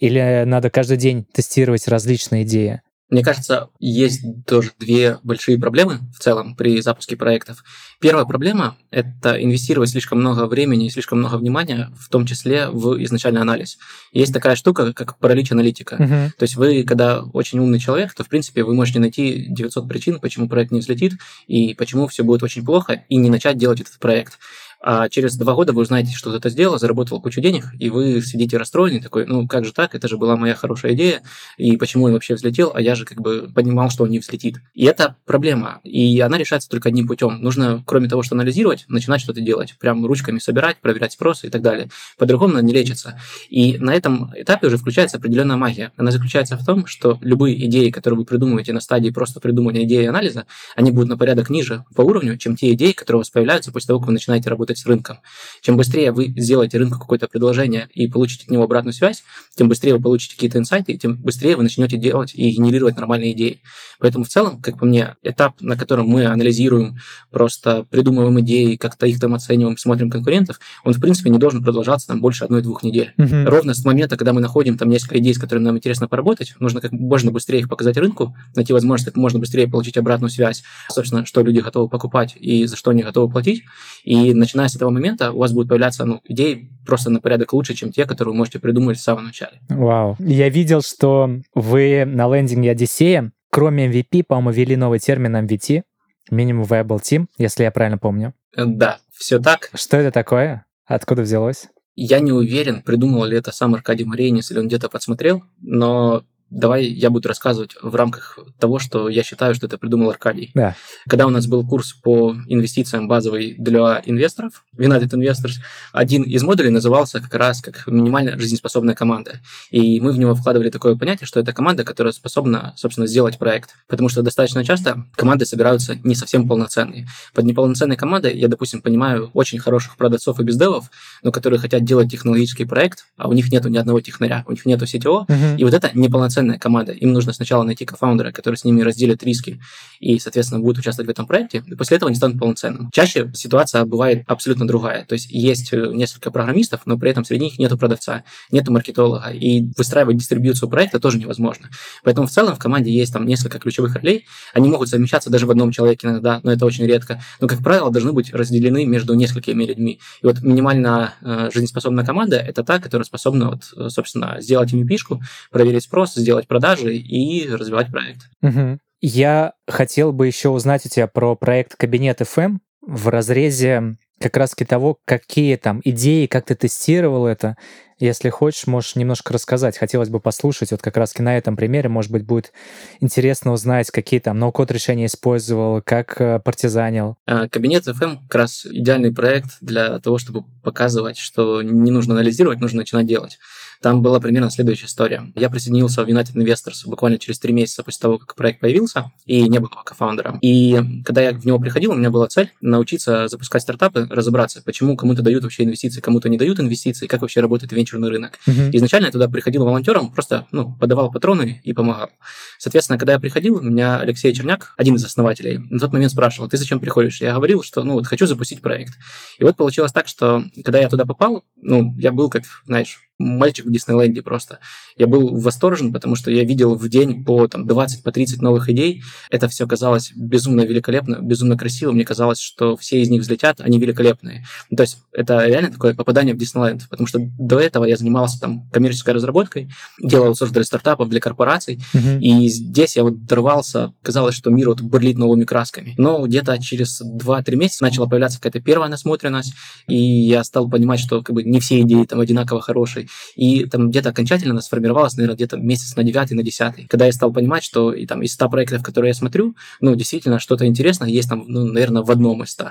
[0.00, 2.80] Или надо каждый день тестировать различные идеи?
[3.10, 7.64] Мне кажется, есть тоже две большие проблемы в целом при запуске проектов.
[8.00, 13.02] Первая проблема– это инвестировать слишком много времени и слишком много внимания, в том числе в
[13.02, 13.78] изначальный анализ.
[14.12, 15.96] Есть такая штука, как паралич аналитика.
[15.98, 16.32] Мгм.
[16.38, 20.20] То есть вы, когда очень умный человек, то, в принципе, вы можете найти 900 причин,
[20.20, 21.14] почему проект не взлетит,
[21.46, 24.38] и почему все будет очень плохо, и не начать делать этот проект.
[24.80, 28.56] А через два года вы узнаете, что это сделал, заработал кучу денег, и вы сидите
[28.56, 31.22] расстроенный, такой, ну как же так, это же была моя хорошая идея,
[31.56, 34.58] и почему он вообще взлетел, а я же как бы понимал, что он не взлетит.
[34.74, 37.40] И это проблема, и она решается только одним путем.
[37.40, 41.62] Нужно, кроме того, что анализировать, начинать что-то делать, прям ручками собирать, проверять спрос и так
[41.62, 41.90] далее.
[42.16, 43.20] По-другому она не лечится.
[43.48, 45.92] И на этом этапе уже включается определенная магия.
[45.96, 50.04] Она заключается в том, что любые идеи, которые вы придумываете на стадии просто придумывания идеи
[50.04, 53.30] и анализа, они будут на порядок ниже по уровню, чем те идеи, которые у вас
[53.30, 55.20] появляются после того, как вы начинаете работать с рынком.
[55.62, 59.24] Чем быстрее вы сделаете рынку какое-то предложение и получите от него обратную связь,
[59.56, 63.62] тем быстрее вы получите какие-то инсайты, тем быстрее вы начнете делать и генерировать нормальные идеи.
[63.98, 66.98] Поэтому в целом, как по мне, этап, на котором мы анализируем,
[67.30, 72.08] просто придумываем идеи, как-то их там оцениваем, смотрим конкурентов, он, в принципе, не должен продолжаться
[72.08, 73.14] там больше одной-двух недель.
[73.18, 73.44] Uh-huh.
[73.44, 76.80] Ровно с момента, когда мы находим там несколько идей, с которыми нам интересно поработать, нужно
[76.80, 81.24] как можно быстрее их показать рынку, найти возможность как можно быстрее получить обратную связь, собственно,
[81.26, 83.64] что люди готовы покупать и за что они готовы платить.
[84.04, 87.74] И начиная с этого момента у вас будут появляться ну, идеи просто на порядок лучше,
[87.74, 89.60] чем те, которые вы можете придумать в самом начале.
[89.68, 90.16] Вау.
[90.18, 95.82] Я видел, что вы на лендинге Одиссея Кроме MVP, по-моему, ввели новый термин MVT,
[96.30, 98.34] Minimum Viable Team, если я правильно помню.
[98.54, 99.70] Э, да, все так.
[99.74, 100.66] Что это такое?
[100.84, 101.68] Откуда взялось?
[101.96, 106.86] Я не уверен, придумал ли это сам Аркадий Маренис или он где-то подсмотрел, но Давай
[106.86, 110.50] я буду рассказывать в рамках того, что я считаю, что это придумал Аркадий.
[110.54, 110.74] Да.
[111.08, 115.56] Когда у нас был курс по инвестициям базовый для инвесторов, United Investors,
[115.92, 119.40] один из модулей назывался как раз как минимально жизнеспособная команда.
[119.70, 123.70] И мы в него вкладывали такое понятие, что это команда, которая способна, собственно, сделать проект.
[123.86, 127.06] Потому что достаточно часто команды собираются не совсем полноценные.
[127.34, 130.90] Под неполноценной командой я, допустим, понимаю очень хороших продавцов и бездевов,
[131.22, 134.64] но которые хотят делать технологический проект, а у них нету ни одного технаря, у них
[134.64, 135.56] нету CTO, угу.
[135.58, 136.92] и вот это неполноценная полноценная команда.
[136.92, 139.60] Им нужно сначала найти кофаундера, который с ними разделит риски
[140.00, 142.90] и, соответственно, будет участвовать в этом проекте, и после этого они станут полноценным.
[142.92, 145.04] Чаще ситуация бывает абсолютно другая.
[145.04, 148.22] То есть есть э, несколько программистов, но при этом среди них нету продавца,
[148.52, 151.68] нету маркетолога, и выстраивать дистрибьюцию проекта тоже невозможно.
[152.04, 155.50] Поэтому в целом в команде есть там несколько ключевых ролей, они могут совмещаться даже в
[155.50, 157.20] одном человеке иногда, но это очень редко.
[157.40, 160.00] Но, как правило, должны быть разделены между несколькими людьми.
[160.22, 165.20] И вот минимально э, жизнеспособная команда– это та, которая способна, вот, э, собственно, сделать MVP-шку,
[165.50, 168.20] проверить спрос, сделать продажи и развивать проект.
[168.42, 168.78] Угу.
[169.00, 174.54] Я хотел бы еще узнать у тебя про проект Кабинет FM в разрезе как раз
[174.68, 177.56] того, какие там идеи, как ты тестировал это.
[177.98, 179.78] Если хочешь, можешь немножко рассказать.
[179.78, 180.70] Хотелось бы послушать.
[180.70, 182.52] Вот как раз на этом примере, может быть, будет
[183.00, 187.16] интересно узнать, какие там ноу-код решения использовал, как э, партизанил.
[187.26, 192.60] А, Кабинет FM как раз идеальный проект для того, чтобы показывать, что не нужно анализировать,
[192.60, 193.38] нужно начинать делать.
[193.82, 195.32] Там была примерно следующая история.
[195.34, 199.48] Я присоединился в United Investors буквально через три месяца после того, как проект появился, и
[199.48, 200.38] не был кофаундером.
[200.40, 204.96] И когда я в него приходил, у меня была цель научиться запускать стартапы, разобраться, почему
[204.96, 208.38] кому-то дают вообще инвестиции, кому-то не дают инвестиции, как вообще работает венчурный рынок.
[208.46, 208.70] Uh-huh.
[208.72, 212.10] Изначально я туда приходил волонтером, просто ну, подавал патроны и помогал.
[212.58, 216.48] Соответственно, когда я приходил, у меня Алексей Черняк, один из основателей, на тот момент спрашивал,
[216.48, 217.20] ты зачем приходишь?
[217.20, 218.94] Я говорил, что ну вот хочу запустить проект.
[219.38, 223.66] И вот получилось так, что когда я туда попал, ну, я был как, знаешь, мальчик
[223.66, 224.60] в Диснейленде просто.
[224.96, 228.68] Я был восторжен, потому что я видел в день по там, 20, по 30 новых
[228.68, 229.02] идей.
[229.30, 231.92] Это все казалось безумно великолепно, безумно красиво.
[231.92, 234.44] Мне казалось, что все из них взлетят, они великолепные.
[234.70, 238.40] Ну, то есть это реально такое попадание в Диснейленд, потому что до этого я занимался
[238.40, 242.20] там коммерческой разработкой, делал софт для стартапов, для корпораций, uh-huh.
[242.20, 245.94] и здесь я вот дорвался, казалось, что мир вот бурлит новыми красками.
[245.98, 249.54] Но где-то через 2-3 месяца начала появляться какая-то первая насмотренность,
[249.88, 253.07] и я стал понимать, что как бы не все идеи там одинаково хорошие.
[253.36, 256.86] И там где-то окончательно она сформировалась, наверное, где-то месяц на девятый, на десятый.
[256.86, 260.38] Когда я стал понимать, что и там из 100 проектов, которые я смотрю, ну, действительно,
[260.38, 262.70] что-то интересное есть там, ну, наверное, в одном из 100.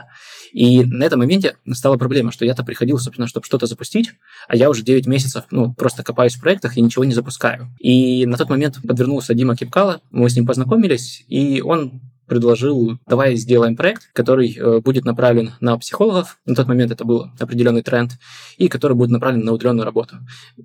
[0.53, 4.11] И на этом моменте стала проблема, что я-то приходил, собственно, чтобы что-то запустить,
[4.47, 7.69] а я уже 9 месяцев, ну, просто копаюсь в проектах и ничего не запускаю.
[7.79, 13.35] И на тот момент подвернулся Дима Кипкала, мы с ним познакомились, и он предложил, давай
[13.35, 18.11] сделаем проект, который э, будет направлен на психологов, на тот момент это был определенный тренд,
[18.57, 20.17] и который будет направлен на удаленную работу.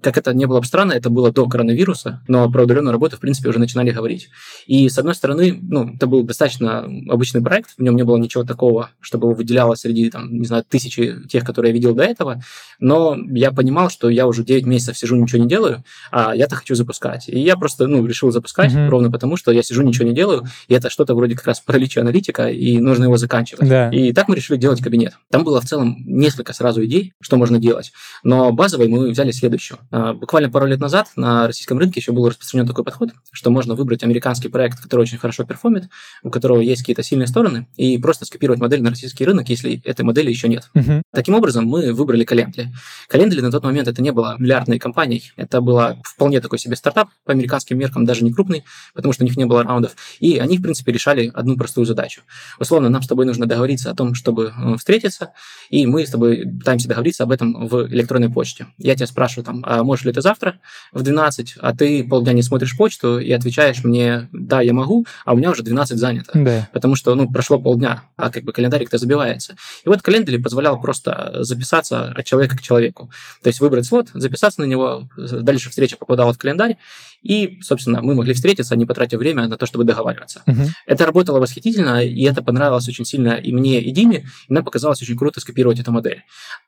[0.02, 3.20] Как это не было бы странно, это было до коронавируса, но про удаленную работу, в
[3.20, 4.28] принципе, уже начинали говорить.
[4.66, 8.44] И, с одной стороны, ну, это был достаточно обычный проект, в нем не было ничего
[8.44, 12.42] такого, чтобы его выделяло среди, там, не знаю, тысячи тех, которые я видел до этого,
[12.80, 16.74] но я понимал, что я уже 9 месяцев сижу, ничего не делаю, а я-то хочу
[16.74, 17.28] запускать.
[17.28, 18.88] И я просто, ну, решил запускать, mm-hmm.
[18.88, 22.00] ровно потому, что я сижу, ничего не делаю, и это что-то вроде как раз паралича
[22.00, 23.68] аналитика, и нужно его заканчивать.
[23.68, 23.90] Да.
[23.90, 25.14] И так мы решили делать кабинет.
[25.30, 27.92] Там было в целом несколько сразу идей, что можно делать.
[28.24, 29.78] Но базовой мы взяли следующую.
[29.90, 33.74] А, буквально пару лет назад на российском рынке еще был распространен такой подход, что можно
[33.74, 35.88] выбрать американский проект, который очень хорошо перформит,
[36.22, 40.02] у которого есть какие-то сильные стороны, и просто скопировать модель на российский рынок, если этой
[40.02, 40.70] модели еще нет.
[40.74, 41.02] Мгм.
[41.12, 42.68] Таким образом, мы выбрали Calendly.
[43.10, 47.10] Calendly на тот момент это не было миллиардной компанией, это была вполне такой себе стартап,
[47.24, 50.58] по американским меркам даже не крупный, потому что у них не было раундов, и они,
[50.58, 52.22] в принципе, решали одну простую задачу.
[52.58, 55.32] Условно, нам с тобой нужно договориться о том, чтобы э, встретиться,
[55.70, 58.66] и мы с тобой пытаемся договориться об этом в электронной почте.
[58.78, 60.60] Я тебя спрашиваю, там, а можешь ли ты завтра
[60.92, 65.34] в 12, а ты полдня не смотришь почту и отвечаешь мне, да, я могу, а
[65.34, 66.68] у меня уже 12 занято Да.
[66.72, 69.56] потому что, ну, прошло полдня, а как бы календарик-то забивается.
[69.84, 73.10] И вот Calendly позволял просто записаться от человека к человеку.
[73.42, 76.76] То есть выбрать слот, записаться на него, дальше встреча попадала в календарь,
[77.22, 80.42] и, собственно, мы могли встретиться, не потратив время на то, чтобы договариваться.
[80.46, 80.66] Мгм.
[80.86, 85.00] Это работало восхитительно, и это понравилось очень сильно и мне, и Диме, и нам показалось
[85.02, 86.22] очень круто скопировать эту модель.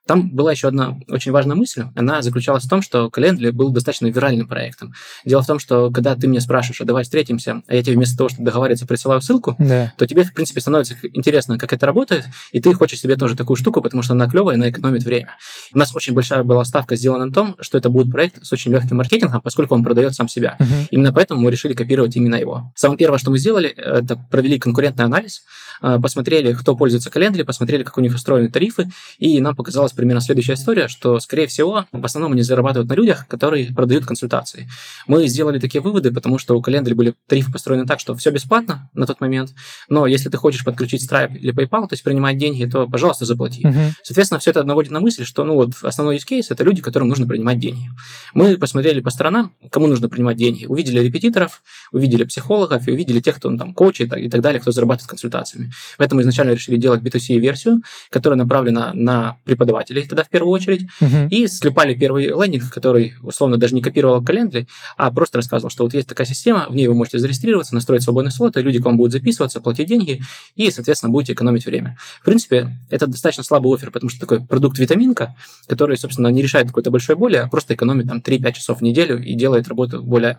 [0.07, 4.07] Там была еще одна очень важная мысль, она заключалась в том, что Calendly был достаточно
[4.07, 4.93] виральным проектом.
[5.25, 8.17] Дело в том, что когда ты меня спрашиваешь, а давай встретимся, а я тебе вместо
[8.17, 9.93] того, чтобы договариваться, присылаю ссылку, Да.
[9.97, 13.57] то тебе, в принципе, становится интересно, как это работает, и ты хочешь себе тоже такую
[13.57, 15.37] штуку, потому что она клевая, она экономит время.
[15.73, 18.73] У нас очень большая была ставка сделана на том, что это будет проект с очень
[18.73, 20.57] легким маркетингом, поскольку он продает сам себя.
[20.59, 20.89] Мгм.
[20.91, 22.73] Именно поэтому мы решили копировать именно его.
[22.77, 25.41] Самое первое, что мы сделали, это провели конкурентный анализ, э,
[25.81, 30.55] посмотрели, кто пользуется Calendly, посмотрели, как у них устроены тарифы, и нам показалась примерно следующая
[30.55, 34.69] история, что, скорее всего, в основном они зарабатывают на людях, которые продают консультации.
[35.07, 38.91] Мы сделали такие выводы, потому что у Calendly были тарифы построены так, что все бесплатно
[38.95, 39.55] на тот момент,
[39.89, 43.67] но если ты хочешь подключить Stripe или PayPal, то есть принимать деньги, то, пожалуйста, заплати.
[43.67, 43.95] Мгм.
[44.03, 47.09] Соответственно, все это наводит на мысль, что ну вот основной use case это люди, которым
[47.09, 47.89] нужно принимать деньги.
[48.33, 50.67] Мы посмотрели по сторонам, кому нужно принимать деньги.
[50.67, 51.63] Увидели репетиторов,
[51.93, 55.73] увидели психологов и увидели тех, кто ну, там коучи и так далее, кто зарабатывает консультациями.
[55.99, 61.29] Поэтому изначально решили делать B2C-версию, которая направлена на преподавателей тогда в первую очередь, Мгм.
[61.29, 64.67] и склепали первый лендинг, который условно даже не копировал Calendly,
[64.97, 68.31] а просто рассказывал, что вот есть такая система, в ней вы можете зарегистрироваться, настроить свободный
[68.31, 70.23] слот, и люди к вам будут записываться, платить деньги,
[70.57, 71.97] и, соответственно, будете экономить время.
[72.21, 75.35] В принципе, это достаточно слабый офер, потому что такой продукт-витаминка,
[75.67, 79.23] который, собственно, не решает какой-то большой боли, а просто экономит там 3-5 часов в неделю
[79.23, 80.39] и делает работу более,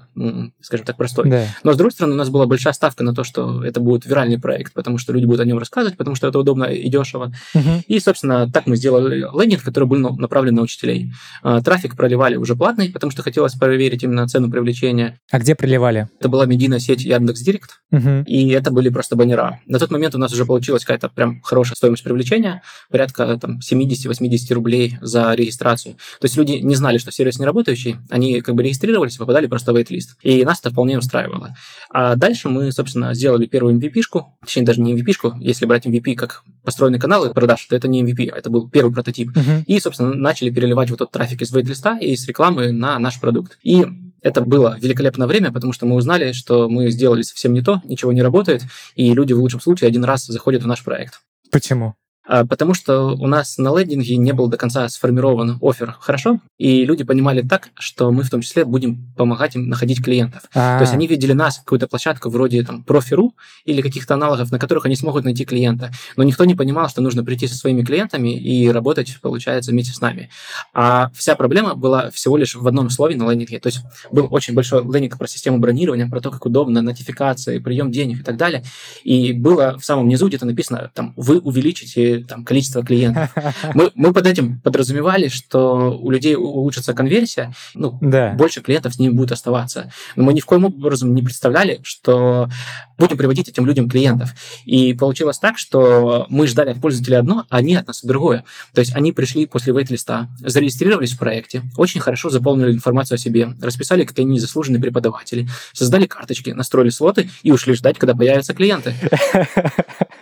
[0.62, 1.30] скажем так, простой.
[1.30, 1.46] Да.
[1.64, 4.40] Но, с другой стороны, у нас была большая ставка на то, что это будет виральный
[4.40, 7.34] проект, потому что люди будут о нем рассказывать, потому что это удобно и дешево.
[7.54, 7.82] Мгм.
[7.88, 11.12] И, собственно, так мы сделали лендинг, который был на- направлен на учителей.
[11.44, 15.20] А, Трафик проливали уже платный, потому что хотелось проверить именно цену привлечения.
[15.32, 16.08] А где приливали?
[16.20, 18.24] Это была медийная сеть Яндекс.Директ, Мгм.
[18.24, 19.60] и это были просто баннера.
[19.66, 24.52] На тот момент у нас уже получилась какая-то прям хорошая стоимость привлечения, порядка там 70-80
[24.54, 25.96] рублей за регистрацию.
[26.20, 29.72] То есть люди не знали, что сервис не работающий, они как бы регистрировались попадали просто
[29.74, 30.18] в вейт-лист.
[30.22, 31.56] И нас это вполне устраивало.
[31.90, 36.44] А дальше мы, собственно, сделали первую MVP-шку, точнее даже не MVP-шку, если брать MVP как
[36.64, 39.36] построенный канал продаж, то это не MVP, а это был первый прототип.
[39.36, 39.64] Мгм.
[39.68, 43.58] И, собственно, начали переливать вот этот трафик из вейт-листа и из рекламы на наш продукт.
[43.64, 43.86] И
[44.22, 48.12] это было великолепное время, потому что мы узнали, что мы сделали совсем не то, ничего
[48.12, 48.64] не работает,
[48.96, 51.22] и люди в лучшем случае один раз заходят в наш проект.
[51.52, 51.96] Почему?
[52.28, 56.86] А, Потому что у нас на лендинге не был до конца сформирован офер хорошо, и
[56.86, 60.44] люди понимали так, что мы в том числе будем помогать им находить клиентов.
[60.54, 64.60] А, То есть они видели нас, какую-то площадку вроде там Профи.ру или каких-то аналогов, на
[64.60, 65.92] которых они смогут найти клиента.
[66.16, 70.02] Но никто не понимал, что нужно прийти со своими клиентами и работать, получается, вместе с
[70.02, 70.30] нами.
[70.74, 73.60] А вся проблема была всего лишь в одном слове на лендинге.
[73.60, 77.92] То есть был очень большой лендинг про систему бронирования, про то, как удобно, нотификации, прием
[77.92, 78.64] денег и так далее.
[79.04, 83.30] И было в самом низу где-то написано, там, вы увеличите там, количество клиентов.
[83.74, 88.34] Мы, мы под этим подразумевали, что у людей улучшится конверсия, ну, Да.
[88.34, 89.92] больше клиентов с ними будет оставаться.
[90.16, 92.50] Но мы ни в коем образом не представляли, что
[92.98, 94.34] будем приводить этим людям клиентов.
[94.66, 98.44] И получилось так, что мы ждали от пользователя одно, а они от нас другое.
[98.74, 103.50] То есть они пришли после вейт-листа, зарегистрировались в проекте, очень хорошо заполнили информацию о себе,
[103.62, 108.94] расписали, как они заслуженные преподаватели, создали карточки, настроили слоты и ушли ждать, когда появятся клиенты.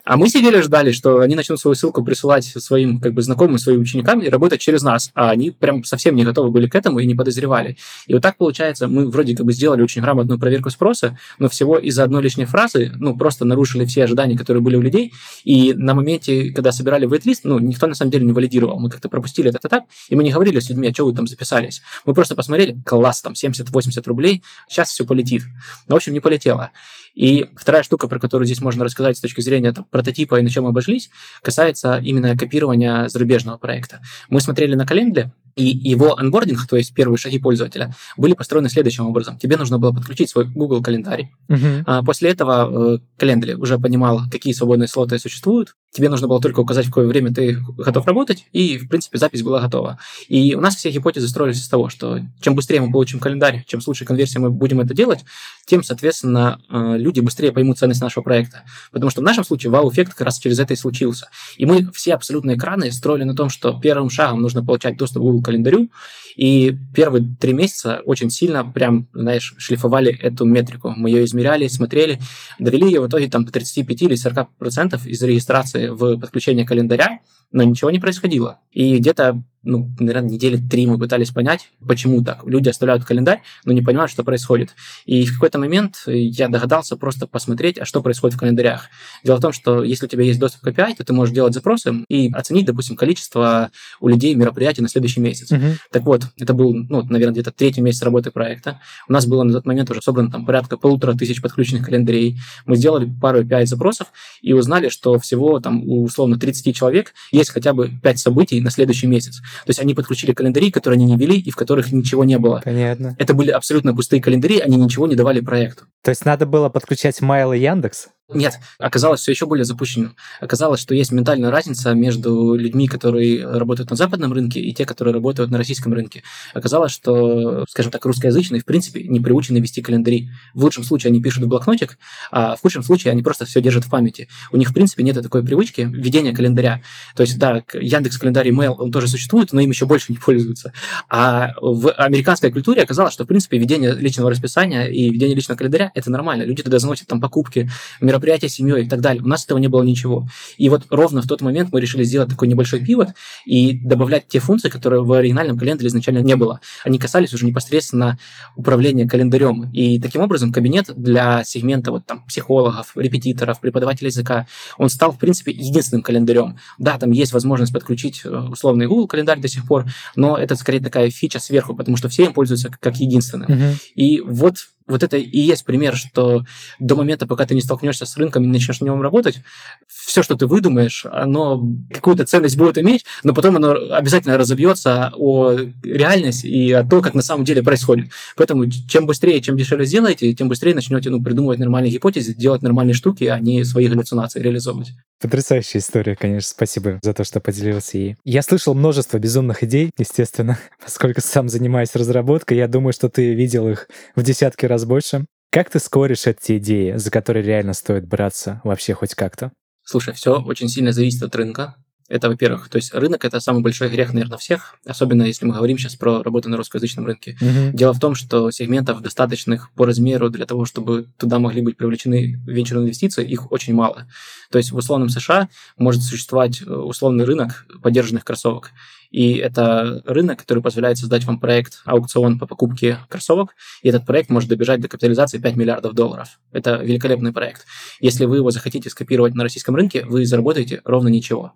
[0.05, 3.81] А мы сидели ждали, что они начнут свою ссылку присылать своим как бы знакомым, своим
[3.81, 5.11] ученикам и работать через нас.
[5.15, 7.77] А они прям совсем не готовы были к этому и не подозревали.
[8.07, 11.77] И вот так получается, мы вроде как бы сделали очень грамотную проверку спроса, но всего
[11.77, 15.13] из-за одной лишней фразы, ну, просто нарушили все ожидания, которые были у людей.
[15.43, 18.79] И на моменте, когда собирали вейт-лист, ну, никто на самом деле не валидировал.
[18.79, 21.27] Мы как-то пропустили это так, и мы не говорили с людьми, а что вы там
[21.27, 21.81] записались.
[22.05, 25.43] Мы просто посмотрели, класс, там 70-80 рублей, сейчас все полетит.
[25.87, 26.71] Но, в общем, не полетело.
[27.13, 30.49] И вторая штука, про которую здесь можно рассказать с точки зрения там, прототипа и на
[30.49, 31.09] чем обошлись,
[31.41, 34.01] касается именно копирования зарубежного проекта.
[34.29, 39.05] Мы смотрели на Calendly, и его анбординг, то есть первые шаги пользователя, были построены следующим
[39.05, 39.37] образом.
[39.37, 41.29] Тебе нужно было подключить свой Google календарь.
[41.47, 42.03] Uh-huh.
[42.05, 45.75] После этого э, Calendly уже понимал, какие свободные слоты существуют.
[45.91, 49.43] Тебе нужно было только указать, в какое время ты готов работать, и, в принципе, запись
[49.43, 49.99] была готова.
[50.27, 53.79] И у нас все гипотезы строились из того, что чем быстрее мы получим календарь, чем
[53.79, 55.23] с лучшей конверсией мы будем это делать,
[55.67, 58.63] тем, соответственно, э, люди быстрее поймут ценность нашего проекта.
[58.91, 61.29] Потому что в нашем случае вау-эффект как раз через это и случился.
[61.57, 65.25] И мы все абсолютные экраны строили на том, что первым шагом нужно получать доступ к
[65.25, 65.89] Google календарю,
[66.35, 70.93] и первые три месяца очень сильно прям, знаешь, шлифовали эту метрику.
[70.95, 72.19] Мы ее измеряли, смотрели,
[72.59, 77.19] довели ее в итоге там до 35 или 40 процентов из регистрации в подключение календаря,
[77.53, 78.59] но ничего не происходило.
[78.71, 82.45] И где-то ну, наверное, недели три мы пытались понять, почему так.
[82.45, 84.71] Люди оставляют календарь, но не понимают, что происходит.
[85.05, 88.89] И в какой-то момент я догадался просто посмотреть, а что происходит в календарях.
[89.23, 91.53] Дело в том, что если у тебя есть доступ к API, то ты можешь делать
[91.53, 95.51] запросы и оценить, допустим, количество у людей мероприятий на следующий месяц.
[95.51, 95.75] Uh-huh.
[95.91, 98.81] Так вот, это был, ну, наверное, где-то третий месяц работы проекта.
[99.07, 102.37] У нас было на тот момент уже собрано там порядка полутора тысяч подключенных календарей.
[102.65, 104.07] Мы сделали пару API запросов
[104.41, 109.07] и узнали, что всего там условно 30 человек есть хотя бы 5 событий на следующий
[109.07, 109.39] месяц.
[109.39, 112.61] То есть они подключили календари, которые они не вели и в которых ничего не было.
[112.63, 113.15] Понятно.
[113.19, 115.85] Это были абсолютно пустые календари, они ничего не давали проекту.
[116.03, 118.07] То есть надо было подключать Mail и Яндекс?
[118.33, 120.15] Нет, оказалось все еще более запущенным.
[120.41, 125.13] Оказалось, что есть ментальная разница между людьми, которые работают на западном рынке, и те, которые
[125.13, 126.23] работают на российском рынке.
[126.53, 130.29] Оказалось, что, скажем так, русскоязычные, в принципе, не приучены вести календари.
[130.53, 131.97] В лучшем случае они пишут в блокнотик,
[132.31, 134.27] а в худшем случае они просто все держат в памяти.
[134.51, 136.81] У них, в принципе, нет такой привычки ведения календаря.
[137.15, 140.73] То есть, да, Яндекс календарь Mail, он тоже существует, но им еще больше не пользуются.
[141.09, 145.91] А в американской культуре оказалось, что, в принципе, ведение личного расписания и ведение личного календаря–
[145.95, 146.43] это нормально.
[146.43, 147.69] Люди туда заносят там покупки,
[148.01, 149.23] мероприятия с семьей и так далее.
[149.23, 150.27] У нас этого не было ничего.
[150.57, 153.09] И вот ровно в тот момент мы решили сделать такой небольшой пивот
[153.45, 156.59] и добавлять те функции, которые в оригинальном календаре изначально не было.
[156.83, 158.17] Они касались уже непосредственно
[158.55, 159.69] управления календарем.
[159.71, 164.47] И таким образом кабинет для сегмента вот там психологов, репетиторов, преподавателей языка,
[164.77, 166.57] он стал, в принципе, единственным календарем.
[166.77, 170.79] Да, там есть возможность подключить э, условный Google календарь до сих пор, но это скорее
[170.79, 173.49] такая фича сверху, потому что все им пользуются как единственным.
[173.49, 173.75] Uh-huh.
[173.95, 174.55] И вот
[174.87, 176.43] вот это и есть пример, что
[176.79, 179.41] до момента, пока ты не столкнешься с рынком и не начнешь на нем работать,
[179.87, 185.57] все, что ты выдумаешь, оно какую-то ценность будет иметь, но потом оно обязательно разобьется о
[185.83, 188.11] реальность и о том, как на самом деле происходит.
[188.35, 192.93] Поэтому чем быстрее, чем дешевле сделаете, тем быстрее начнете ну, придумывать нормальные гипотезы, делать нормальные
[192.93, 194.93] штуки, а не свои галлюцинации реализовывать.
[195.21, 196.49] Потрясающая история, конечно.
[196.49, 198.17] Спасибо за то, что поделился ей.
[198.25, 202.57] Я слышал множество безумных идей, естественно, поскольку сам занимаюсь разработкой.
[202.57, 205.25] Я думаю, что ты видел их в десятки раз больше.
[205.51, 209.51] Как ты скоришь эти идеи, за которые реально стоит браться вообще хоть как-то?
[209.83, 211.75] Слушай, все очень сильно зависит от рынка.
[212.09, 215.77] Это, во-первых, то есть рынок это самый большой грех, наверное, всех, особенно если мы говорим
[215.77, 217.37] сейчас про работу на русскоязычном рынке.
[217.41, 217.71] Uh-huh.
[217.71, 222.39] Дело в том, что сегментов достаточных по размеру для того, чтобы туда могли быть привлечены
[222.45, 224.07] венчурные инвестиции, их очень мало.
[224.51, 228.71] То есть в условном США может существовать э, условный рынок поддержанных кроссовок.
[229.13, 234.31] И это рынок, который позволяет создать вам проект аукцион по покупке кроссовок, и этот проект
[234.31, 236.39] может добежать до капитализации 5 миллиардов долларов.
[236.51, 237.65] Это великолепный проект.
[238.01, 241.53] Если вы его захотите скопировать на российском рынке, вы заработаете ровно ничего.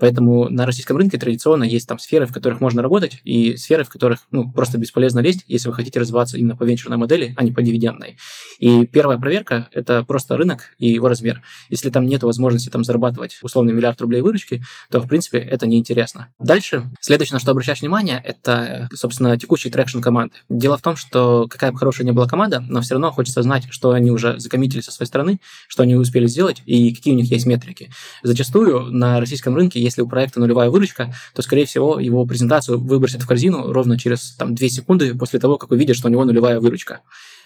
[0.00, 3.90] Поэтому на российском рынке традиционно есть там сферы, в которых можно работать, и сферы, в
[3.90, 7.52] которых ну, просто бесполезно лезть, если вы хотите развиваться именно по венчурной модели, а не
[7.52, 8.16] по дивидендной.
[8.58, 11.42] И первая проверка– это просто рынок и его размер.
[11.68, 16.28] Если там нет возможности там зарабатывать условный миллиард рублей выручки, то, в принципе, это неинтересно.
[16.38, 20.34] Дальше, следующее, на что обращаешь внимание, это, собственно, текущий traction команды.
[20.48, 23.64] Дело в том, что какая бы хорошая ни была команда, но все равно хочется знать,
[23.70, 27.30] что они уже закоммитили со своей стороны, что они успели сделать и какие у них
[27.30, 27.90] есть метрики.
[28.22, 33.22] Зачастую на российском рынке если у проекта нулевая выручка, то, скорее всего, его презентацию выбросят
[33.22, 36.60] в корзину ровно через там, 2 секунды после того, как увидят, что у него нулевая
[36.60, 37.00] выручка.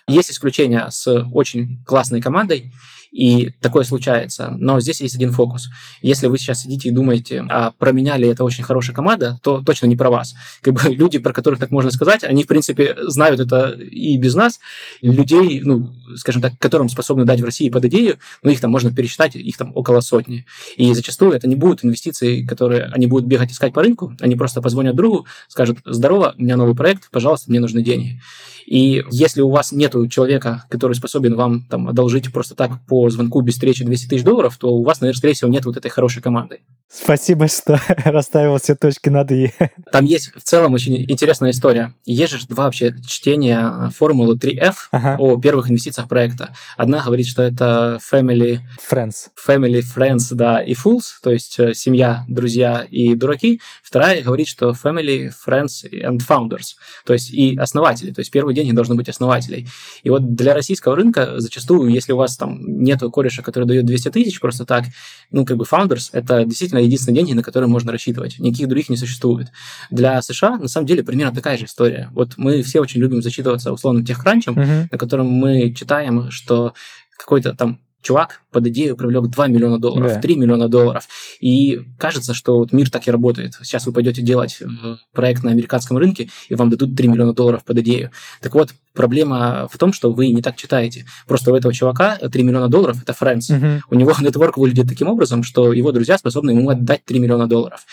[0.07, 2.73] Есть исключения с очень классной командой,
[3.15, 4.57] и такое случается.
[4.59, 5.69] Но здесь есть один фокус.
[6.03, 9.63] Если вы сейчас сидите и думаете, а про меня ли это очень хорошая команда, то
[9.63, 10.35] точно не про вас.
[10.63, 14.35] Как бы люди, про которых так можно сказать, они, в принципе, знают это и без
[14.35, 14.59] нас.
[15.01, 18.93] Людей, ну, скажем так, которым способны дать в России под идею, ну, их там можно
[18.93, 20.45] пересчитать, их там около сотни.
[20.77, 24.61] И зачастую это не будут инвестиции, которые они будут бегать искать по рынку, они просто
[24.61, 28.21] позвонят другу, скажут, здорово, у меня новый проект, пожалуйста, мне нужны деньги.
[28.67, 33.11] И если у вас нет человека, который способен вам там одолжить просто так по по
[33.11, 35.91] звонку без встречи 200 тысяч долларов, то у вас, наверное, скорее всего, нет вот этой
[35.91, 36.61] хорошей команды.
[36.89, 39.53] Спасибо, что расставил все точки над «и».
[39.93, 41.93] Там есть в целом очень интересная история.
[42.05, 45.17] Есть же два вообще чтения формулы 3F ага.
[45.19, 46.55] о первых инвестициях проекта.
[46.77, 48.61] Одна говорит, что это family...
[48.91, 49.29] Friends.
[49.47, 53.61] Family, friends, да, и fools, то есть э, семья, друзья и дураки.
[53.83, 58.13] Вторая говорит, что family, friends and founders, то есть и основатели.
[58.13, 59.67] То есть первые деньги должны быть основателей.
[60.05, 64.11] И вот для российского рынка зачастую, если у вас там нет кореша, который дает 200
[64.11, 64.85] тысяч просто так,
[65.31, 68.39] ну, как бы founders, это действительно единственные деньги, на которые можно рассчитывать.
[68.39, 69.49] Никаких других не существует.
[69.91, 72.11] Для США, на самом деле, примерно такая же история.
[72.13, 74.89] Вот мы все очень любим зачитываться условным техкранчем, uh-huh.
[74.91, 76.75] на котором мы читаем, что
[77.17, 80.21] какой-то там чувак под идею привлек 2 миллиона долларов, да.
[80.21, 81.09] 3 миллиона долларов.
[81.41, 83.55] И кажется, что вот мир так и работает.
[83.63, 84.67] Сейчас вы пойдете делать э,
[85.13, 88.11] проект на американском рынке, и вам дадут 3 миллиона долларов под идею.
[88.41, 91.07] Так вот, проблема в том, что вы не так читаете.
[91.27, 93.55] Просто у этого чувака 3 миллиона долларов– это friends.
[93.55, 93.83] Угу.
[93.91, 97.85] У него нетворк выглядит таким образом, что его друзья способны ему отдать 3 миллиона долларов.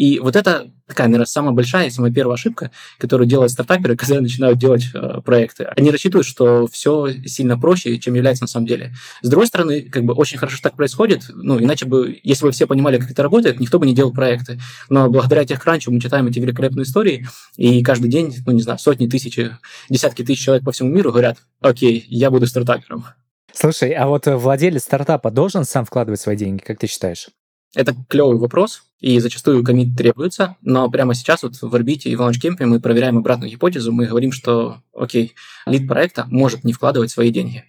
[0.00, 4.18] И вот это такая, наверное, самая большая и самая первая ошибка, которую делают стартаперы, когда
[4.22, 5.64] начинают делать э, проекты.
[5.76, 8.94] Они рассчитывают, что все сильно проще, чем является на самом деле.
[9.20, 11.24] С другой стороны, как бы очень хорошо, что так происходит.
[11.28, 14.58] Ну, иначе бы, если бы все понимали, как это работает, никто бы не делал проекты.
[14.88, 17.26] Но благодаря техкранчу мы читаем эти великолепные истории,
[17.58, 19.54] и каждый день, ну, не знаю, сотни, тысячи,
[19.90, 23.04] десятки тысяч человек по всему миру говорят, окей, я буду стартапером.
[23.52, 27.28] Слушай, а вот владелец стартапа должен сам вкладывать свои деньги, как ты считаешь?
[27.74, 32.20] Это клевый вопрос, и зачастую комит требуется, но прямо сейчас вот в орбите и в
[32.20, 35.34] лаунчкемпе мы проверяем обратную гипотезу, мы говорим, что, окей,
[35.66, 37.64] лид проекта может не вкладывать свои деньги.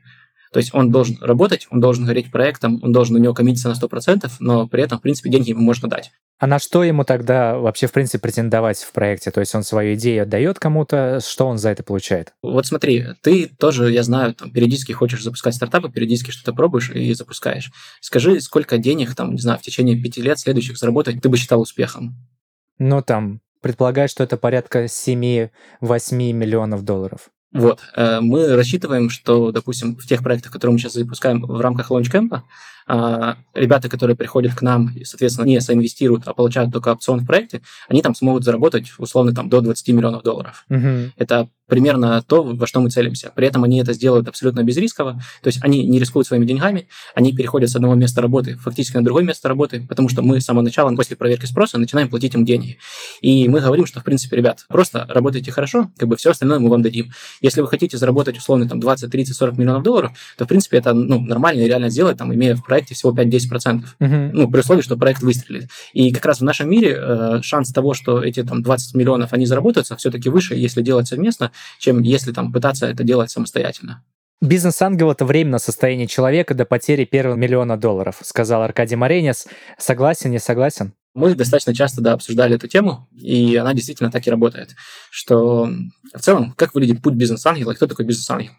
[0.51, 3.73] То есть он должен работать, он должен гореть проектом, он должен на него коммититься на
[3.73, 6.11] 100%, но при этом, в принципе, деньги ему можно дать.
[6.39, 9.29] А на что ему тогда вообще, в принципе, претендовать в проекте?
[9.31, 12.33] То есть он свою идею отдает кому-то, что он за это получает?
[12.41, 17.13] Вот смотри, ты тоже, я знаю, там, периодически хочешь запускать стартапы, периодически что-то пробуешь и
[17.13, 17.71] запускаешь.
[18.01, 21.61] Скажи, сколько денег, там, не знаю, в течение пяти лет следующих заработать ты бы считал
[21.61, 22.15] успехом?
[22.79, 25.49] Ну, там, предполагаю, что это порядка 7-8
[26.33, 27.29] миллионов долларов.
[27.53, 31.91] Вот, э, мы рассчитываем, что, допустим, в тех проектах, которые мы сейчас запускаем в рамках
[31.91, 32.43] лаунчкэмпа,
[33.53, 37.61] ребята, которые приходят к нам и, соответственно, не соинвестируют, а получают только опцион в проекте,
[37.87, 40.65] они там смогут заработать, условно, там, до 20 миллионов долларов.
[40.69, 41.11] Угу.
[41.15, 43.31] Это примерно то, во что мы целимся.
[43.33, 47.31] При этом они это сделают абсолютно безрисково, то есть они не рискуют своими деньгами, они
[47.31, 50.63] переходят с одного места работы фактически на другое место работы, потому что мы с самого
[50.63, 52.77] начала, после проверки спроса, начинаем платить им деньги.
[53.21, 56.69] И мы говорим, что, в принципе, ребят, просто работайте хорошо, как бы все остальное мы
[56.69, 57.13] вам дадим.
[57.39, 60.93] Если вы хотите заработать, условно, там, 20, 30, 40 миллионов долларов, то, в принципе, это
[60.93, 63.83] ну, нормально и реально сделать, там, имея в проекте всего 5-10%.
[64.01, 64.29] Uh-huh.
[64.33, 65.69] Ну, при условии, что проект выстрелит.
[65.93, 69.45] И как раз в нашем мире э, шанс того, что эти там 20 миллионов, они
[69.45, 74.03] заработаются, все-таки выше, если делать совместно, чем если там пытаться это делать самостоятельно.
[74.41, 79.47] Бизнес-ангел— это временное состояние человека до потери первого миллиона долларов, сказал Аркадий Маренец.
[79.77, 80.93] Согласен, не согласен?
[81.13, 84.75] Мы достаточно часто да, обсуждали эту тему, и она действительно так и работает.
[85.11, 85.69] Что
[86.11, 88.51] в целом, как выглядит путь бизнес-ангела кто такой бизнес-ангел?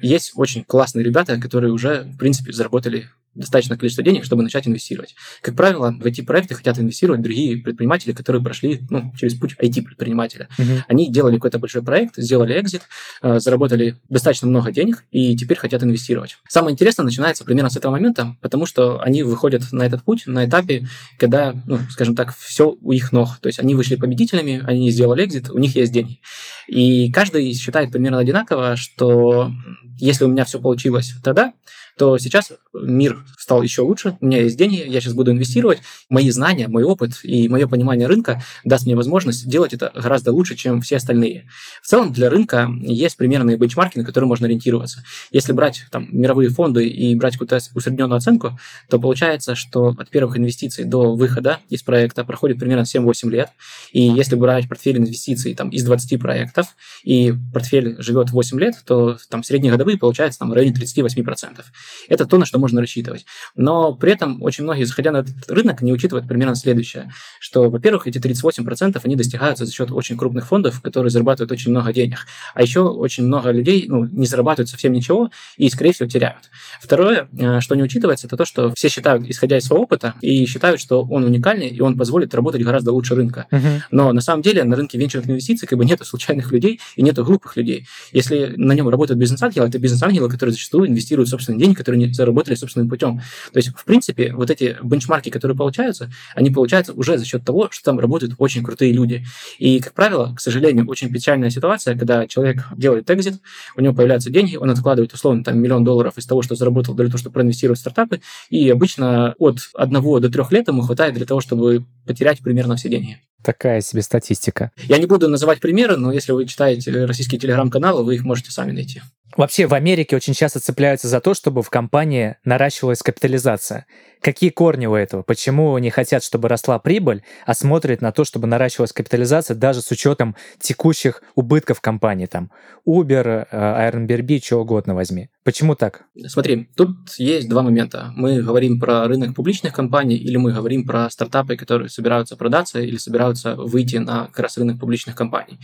[0.00, 3.08] Есть очень классные ребята, которые уже, в принципе, заработали
[3.38, 5.14] достаточное количество денег, чтобы начать инвестировать.
[5.42, 10.48] Как правило, в эти проекты хотят инвестировать другие предприниматели, которые прошли ну, через путь IT-предпринимателя.
[10.58, 10.82] Uh-huh.
[10.88, 12.82] Они делали какой-то большой проект, сделали экзит,
[13.22, 16.36] э, заработали достаточно много денег и теперь хотят инвестировать.
[16.48, 20.46] Самое интересное начинается примерно с этого момента, потому что они выходят на этот путь на
[20.46, 23.38] этапе, когда, ну, скажем так, все у их ног.
[23.40, 26.20] То есть они вышли победителями, они сделали экзит, у них есть деньги.
[26.66, 29.52] И каждый считает примерно одинаково, что
[29.98, 31.52] если у меня все получилось тогда,
[31.98, 36.30] то сейчас мир стал еще лучше, у меня есть деньги, я сейчас буду инвестировать, мои
[36.30, 40.80] знания, мой опыт и мое понимание рынка даст мне возможность делать это гораздо лучше, чем
[40.80, 41.48] все остальные.
[41.82, 45.02] В целом для рынка есть примерные бенчмарки, на которые можно ориентироваться.
[45.32, 50.36] Если брать там мировые фонды и брать какую-то усредненную оценку, то получается, что от первых
[50.38, 53.50] инвестиций до выхода из проекта проходит примерно 7-8 лет.
[53.92, 56.68] И если брать портфель инвестиций там, из 20 проектов,
[57.02, 61.60] и портфель живет 8 лет, то там средние годовые получается там, в районе 38%.
[62.08, 63.26] Это то, на что можно рассчитывать.
[63.56, 67.10] Но при этом очень многие, заходя на этот рынок, не учитывают примерно следующее,
[67.40, 71.92] что, во-первых, эти 38% они достигаются за счет очень крупных фондов, которые зарабатывают очень много
[71.92, 72.26] денег.
[72.54, 76.50] А еще очень много людей ну, не зарабатывают совсем ничего и, скорее всего, теряют.
[76.80, 80.46] Второе, э, что не учитывается, это то, что все считают, исходя из своего опыта, и
[80.46, 83.46] считают, что он уникальный, и он позволит работать гораздо лучше рынка.
[83.50, 83.80] Uh-huh.
[83.90, 87.16] Но на самом деле на рынке венчурных инвестиций как бы нет случайных людей и нет
[87.18, 87.86] глупых людей.
[88.12, 92.54] Если на нем работают бизнес-ангелы, это бизнес-ангелы, которые зачастую инвестируют собственные деньги которые не заработали
[92.54, 93.20] собственным путем.
[93.52, 97.68] То есть, в принципе, вот эти бенчмарки, которые получаются, они получаются уже за счет того,
[97.70, 99.24] что там работают очень крутые люди.
[99.58, 103.40] И, как правило, к сожалению, очень печальная ситуация, когда человек делает экзит,
[103.76, 107.06] у него появляются деньги, он откладывает, условно, там, миллион долларов из того, что заработал для
[107.06, 108.20] того, чтобы проинвестировать в стартапы,
[108.50, 112.88] и обычно от одного до трех лет ему хватает для того, чтобы потерять примерно все
[112.88, 113.18] деньги.
[113.48, 114.72] Такая себе статистика.
[114.76, 118.72] Я не буду называть примеры, но если вы читаете российские телеграм-каналы, вы их можете сами
[118.72, 119.00] найти.
[119.38, 123.86] Вообще в Америке очень часто цепляются за то, чтобы в компании наращивалась капитализация.
[124.20, 125.22] Какие корни у этого?
[125.22, 129.90] Почему не хотят, чтобы росла прибыль, а смотрят на то, чтобы наращивалась капитализация даже с
[129.90, 132.26] учетом текущих убытков компании?
[132.26, 132.50] Там
[132.86, 135.28] Uber, э, Airbnb, что угодно возьми.
[135.44, 136.02] Почему так?
[136.26, 138.12] Смотри, тут есть два момента.
[138.16, 142.96] Мы говорим про рынок публичных компаний или мы говорим про стартапы, которые собираются продаться или
[142.96, 145.58] собираются выйти на как раз рынок публичных компаний.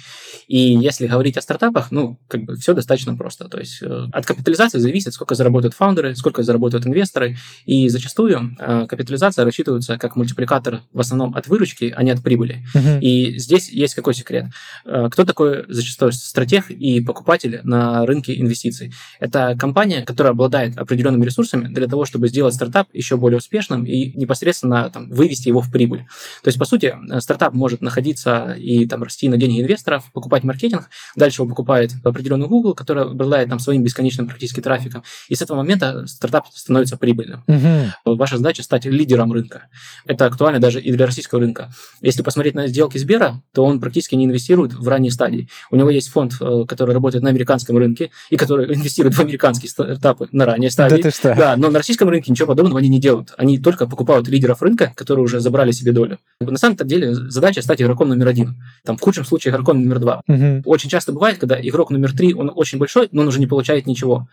[0.47, 3.49] И если говорить о стартапах, ну, как бы все достаточно просто.
[3.49, 7.37] То есть э, от капитализации зависит, сколько заработают фаундеры, сколько заработают инвесторы.
[7.67, 12.65] И зачастую э, капитализация рассчитывается как мультипликатор в основном от выручки, а не от прибыли.
[12.75, 13.01] Uh-huh.
[13.01, 14.47] И здесь есть какой секрет.
[14.85, 18.93] Э, кто такой зачастую стратег и покупатель на рынке инвестиций?
[19.21, 24.13] Это компания, которая обладает определенными ресурсами для того, чтобы сделать стартап еще более успешным и
[24.17, 26.07] непосредственно там, вывести его в прибыль.
[26.43, 30.89] То есть, по сути, стартап может находиться и там расти на деньги инвесторов, покупать маркетинг,
[31.17, 35.59] дальше его покупает определенный Google, который обладает там своим бесконечным практически трафиком, и с этого
[35.59, 37.43] момента стартап становится прибыльным.
[37.47, 38.17] Угу.
[38.17, 39.69] Ваша задача стать лидером рынка.
[40.07, 41.71] Это актуально даже и для российского рынка.
[42.01, 45.49] Если посмотреть на сделки Сбера, то он практически не инвестирует в ранней стадии.
[45.71, 49.71] У него есть фонд, э, который работает на американском рынке и который инвестирует в американские
[49.71, 50.97] стартапы на ранней стадии.
[50.97, 51.35] Да, ты что?
[51.35, 53.33] да, но на российском рынке ничего подобного они не делают.
[53.37, 56.19] Они только покупают лидеров рынка, которые уже забрали себе долю.
[56.41, 58.63] На самом деле задача стать игроком номер один.
[58.85, 60.23] Там в худшем случае игроком номер два.
[60.29, 60.63] Угу.
[60.65, 63.87] Очень часто бывает, когда игрок номер три, он очень большой, но он уже не получает
[63.87, 64.29] ничего.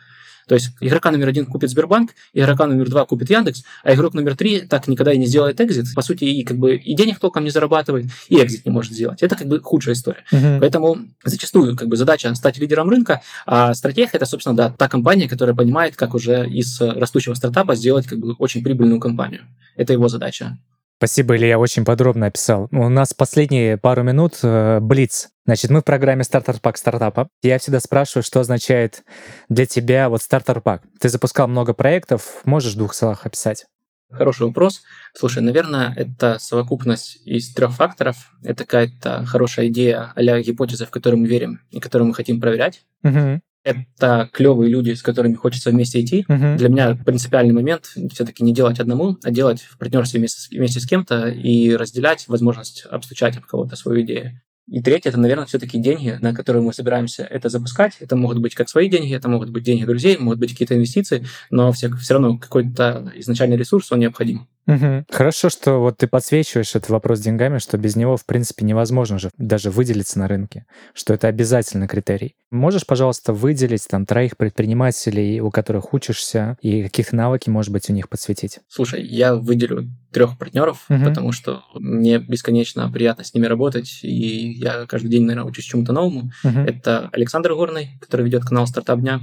[0.48, 4.36] То есть игрока номер один купит Сбербанк, игрока номер два купит Яндекс, а игрок номер
[4.36, 5.94] три так никогда и не сделает экзит.
[5.96, 9.22] По сути, и как бы и денег толком не зарабатывает, и экзит не может сделать.
[9.22, 10.24] Это как бы худшая история.
[10.32, 10.60] Uh-huh.
[10.60, 15.28] Поэтому зачастую как бы задача стать лидером рынка, а стратег это, собственно, да, та компания,
[15.28, 19.42] которая понимает, как уже из растущего стартапа сделать как бы очень прибыльную компанию.
[19.76, 20.58] Это его задача.
[21.02, 22.68] Спасибо, Илья, очень подробно описал.
[22.72, 25.30] У нас последние пару минут э, блиц.
[25.47, 27.28] Значит, мы в программе стартер-пак стартапа.
[27.41, 29.02] Я всегда спрашиваю, что означает
[29.49, 30.84] для тебя вот стартер-пак.
[30.99, 33.66] Ты запускал много проектов, можешь в двух словах описать?
[34.12, 34.84] Хороший вопрос.
[35.16, 38.18] Слушай, наверное, это совокупность из трех факторов.
[38.43, 42.86] Это какая-то хорошая идея а гипотеза, в которую мы верим и которую мы хотим проверять.
[43.04, 46.26] Угу это клевые люди, с которыми хочется вместе идти.
[46.28, 46.57] Uh-huh.
[46.57, 50.86] Для меня принципиальный момент все-таки не делать одному, а делать в партнерстве вместе, вместе с
[50.86, 54.41] кем-то и разделять возможность обстучать об кого-то свою идею.
[54.68, 57.97] И третье, это, наверное, все-таки деньги, на которые мы собираемся это запускать.
[57.99, 61.26] Это могут быть как свои деньги, это могут быть деньги друзей, могут быть какие-то инвестиции,
[61.49, 64.47] но все, все равно какой-то изначальный ресурс, он необходим.
[64.68, 65.05] Угу.
[65.09, 69.32] Хорошо, что вот ты подсвечиваешь этот вопрос деньгами, что без него, в принципе, невозможно же
[69.38, 72.36] даже выделиться на рынке, что это обязательный критерий.
[72.51, 77.93] Можешь, пожалуйста, выделить там троих предпринимателей, у которых учишься, и каких навыки, может быть, у
[77.93, 78.59] них подсветить?
[78.68, 81.05] Слушай, я выделю трех партнеров, угу.
[81.05, 85.93] потому что мне бесконечно приятно с ними работать, и я каждый день, наверное, учусь чему-то
[85.93, 86.32] новому.
[86.43, 86.59] Угу.
[86.59, 89.22] Это Александр Горный, который ведет канал «Стартап дня»,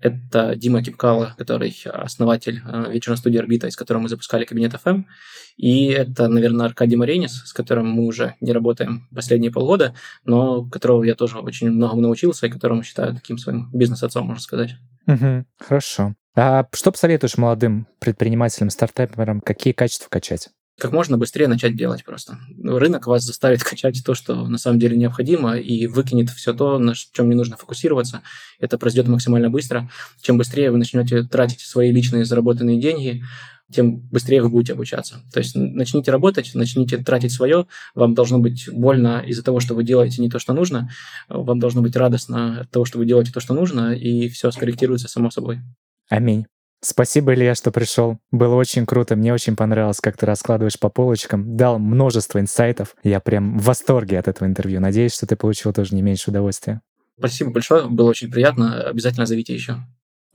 [0.00, 5.04] это Дима Кипкала, который основатель э, вечерной студии «Орбита», из которой мы запускали кабинет FM.
[5.56, 9.94] И это, наверное, Аркадий Маренис, с которым мы уже не работаем последние полгода,
[10.24, 14.76] но которого я тоже очень многому научился и которому считаю таким своим бизнес-отцом, можно сказать.
[15.06, 16.14] Угу, хорошо.
[16.36, 20.50] А что посоветуешь молодым предпринимателям, стартаперам, какие качества качать?
[20.78, 22.38] Как можно быстрее начать делать просто.
[22.62, 26.94] Рынок вас заставит качать то, что на самом деле необходимо, и выкинет все то, на
[26.94, 28.22] чем не нужно фокусироваться.
[28.60, 29.90] Это произойдет максимально быстро.
[30.20, 33.22] Чем быстрее вы начнете тратить свои личные заработанные деньги,
[33.70, 35.20] тем быстрее вы будете обучаться.
[35.32, 39.84] То есть начните работать, начните тратить свое, вам должно быть больно из-за того, что вы
[39.84, 40.88] делаете не то, что нужно,
[41.28, 45.08] вам должно быть радостно от того, что вы делаете то, что нужно, и все скорректируется
[45.08, 45.58] само собой.
[46.08, 46.46] Аминь.
[46.80, 48.18] Спасибо, Илья, что пришел.
[48.30, 49.16] Было очень круто.
[49.16, 51.56] Мне очень понравилось, как ты раскладываешь по полочкам.
[51.56, 52.94] Дал множество инсайтов.
[53.02, 54.80] Я прям в восторге от этого интервью.
[54.80, 56.80] Надеюсь, что ты получил тоже не меньше удовольствия.
[57.18, 57.88] Спасибо большое.
[57.88, 58.82] Было очень приятно.
[58.82, 59.78] Обязательно зовите еще.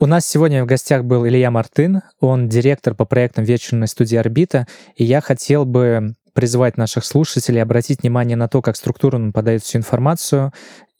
[0.00, 2.02] У нас сегодня в гостях был Илья Мартын.
[2.20, 4.66] Он директор по проектам вечерной студии «Орбита».
[4.96, 9.62] И я хотел бы призвать наших слушателей обратить внимание на то, как структурно он подает
[9.62, 10.52] всю информацию,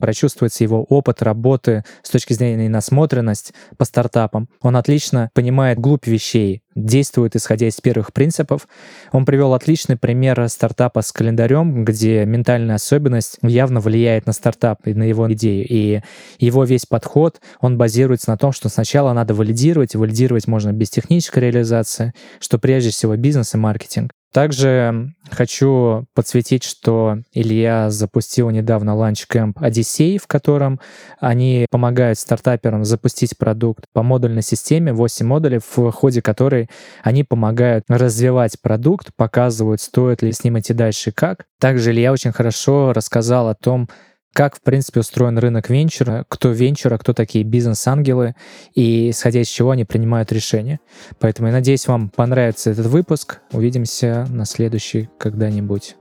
[0.04, 4.50] прочувствуется его опыт работы с точки зрения насмотренность по стартапам.
[4.60, 8.68] Он отлично понимает глубь вещей, действует исходя из первых принципов.
[9.12, 14.92] Он привел отличный пример стартапа с календарем, где ментальная особенность явно влияет на стартап и
[14.92, 15.64] на его идею.
[15.70, 16.02] И
[16.38, 20.90] его весь подход, он базируется на том, что сначала надо валидировать, и валидировать можно без
[20.90, 24.10] технической реализации, что прежде всего бизнес и маркетинг.
[24.34, 30.80] Также хочу подсветить, что Илья запустил недавно launch camp Одиссей, в котором
[31.20, 36.68] они помогают стартаперам запустить продукт по модульной системе, 8 модулей, в ходе которой
[37.04, 41.46] они помогают развивать продукт, показывают, стоит ли с ним идти дальше и как.
[41.60, 43.88] Также Илья очень хорошо рассказал о том,
[44.34, 48.34] как, в принципе, устроен рынок венчура, кто венчура, кто такие бизнес-ангелы,
[48.74, 50.80] и исходя из чего они принимают решения.
[51.20, 53.38] Поэтому я надеюсь, вам понравится этот выпуск.
[53.52, 55.94] Увидимся на следующий когда-нибудь.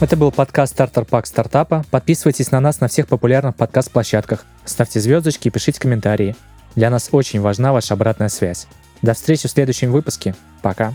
[0.00, 1.84] Это был подкаст «Стартер Пак Стартапа».
[1.90, 4.44] Подписывайтесь на нас на всех популярных подкаст-площадках.
[4.64, 6.36] Ставьте звездочки и пишите комментарии.
[6.76, 8.68] Для нас очень важна ваша обратная связь.
[9.02, 10.36] До встречи в следующем выпуске.
[10.62, 10.94] Пока.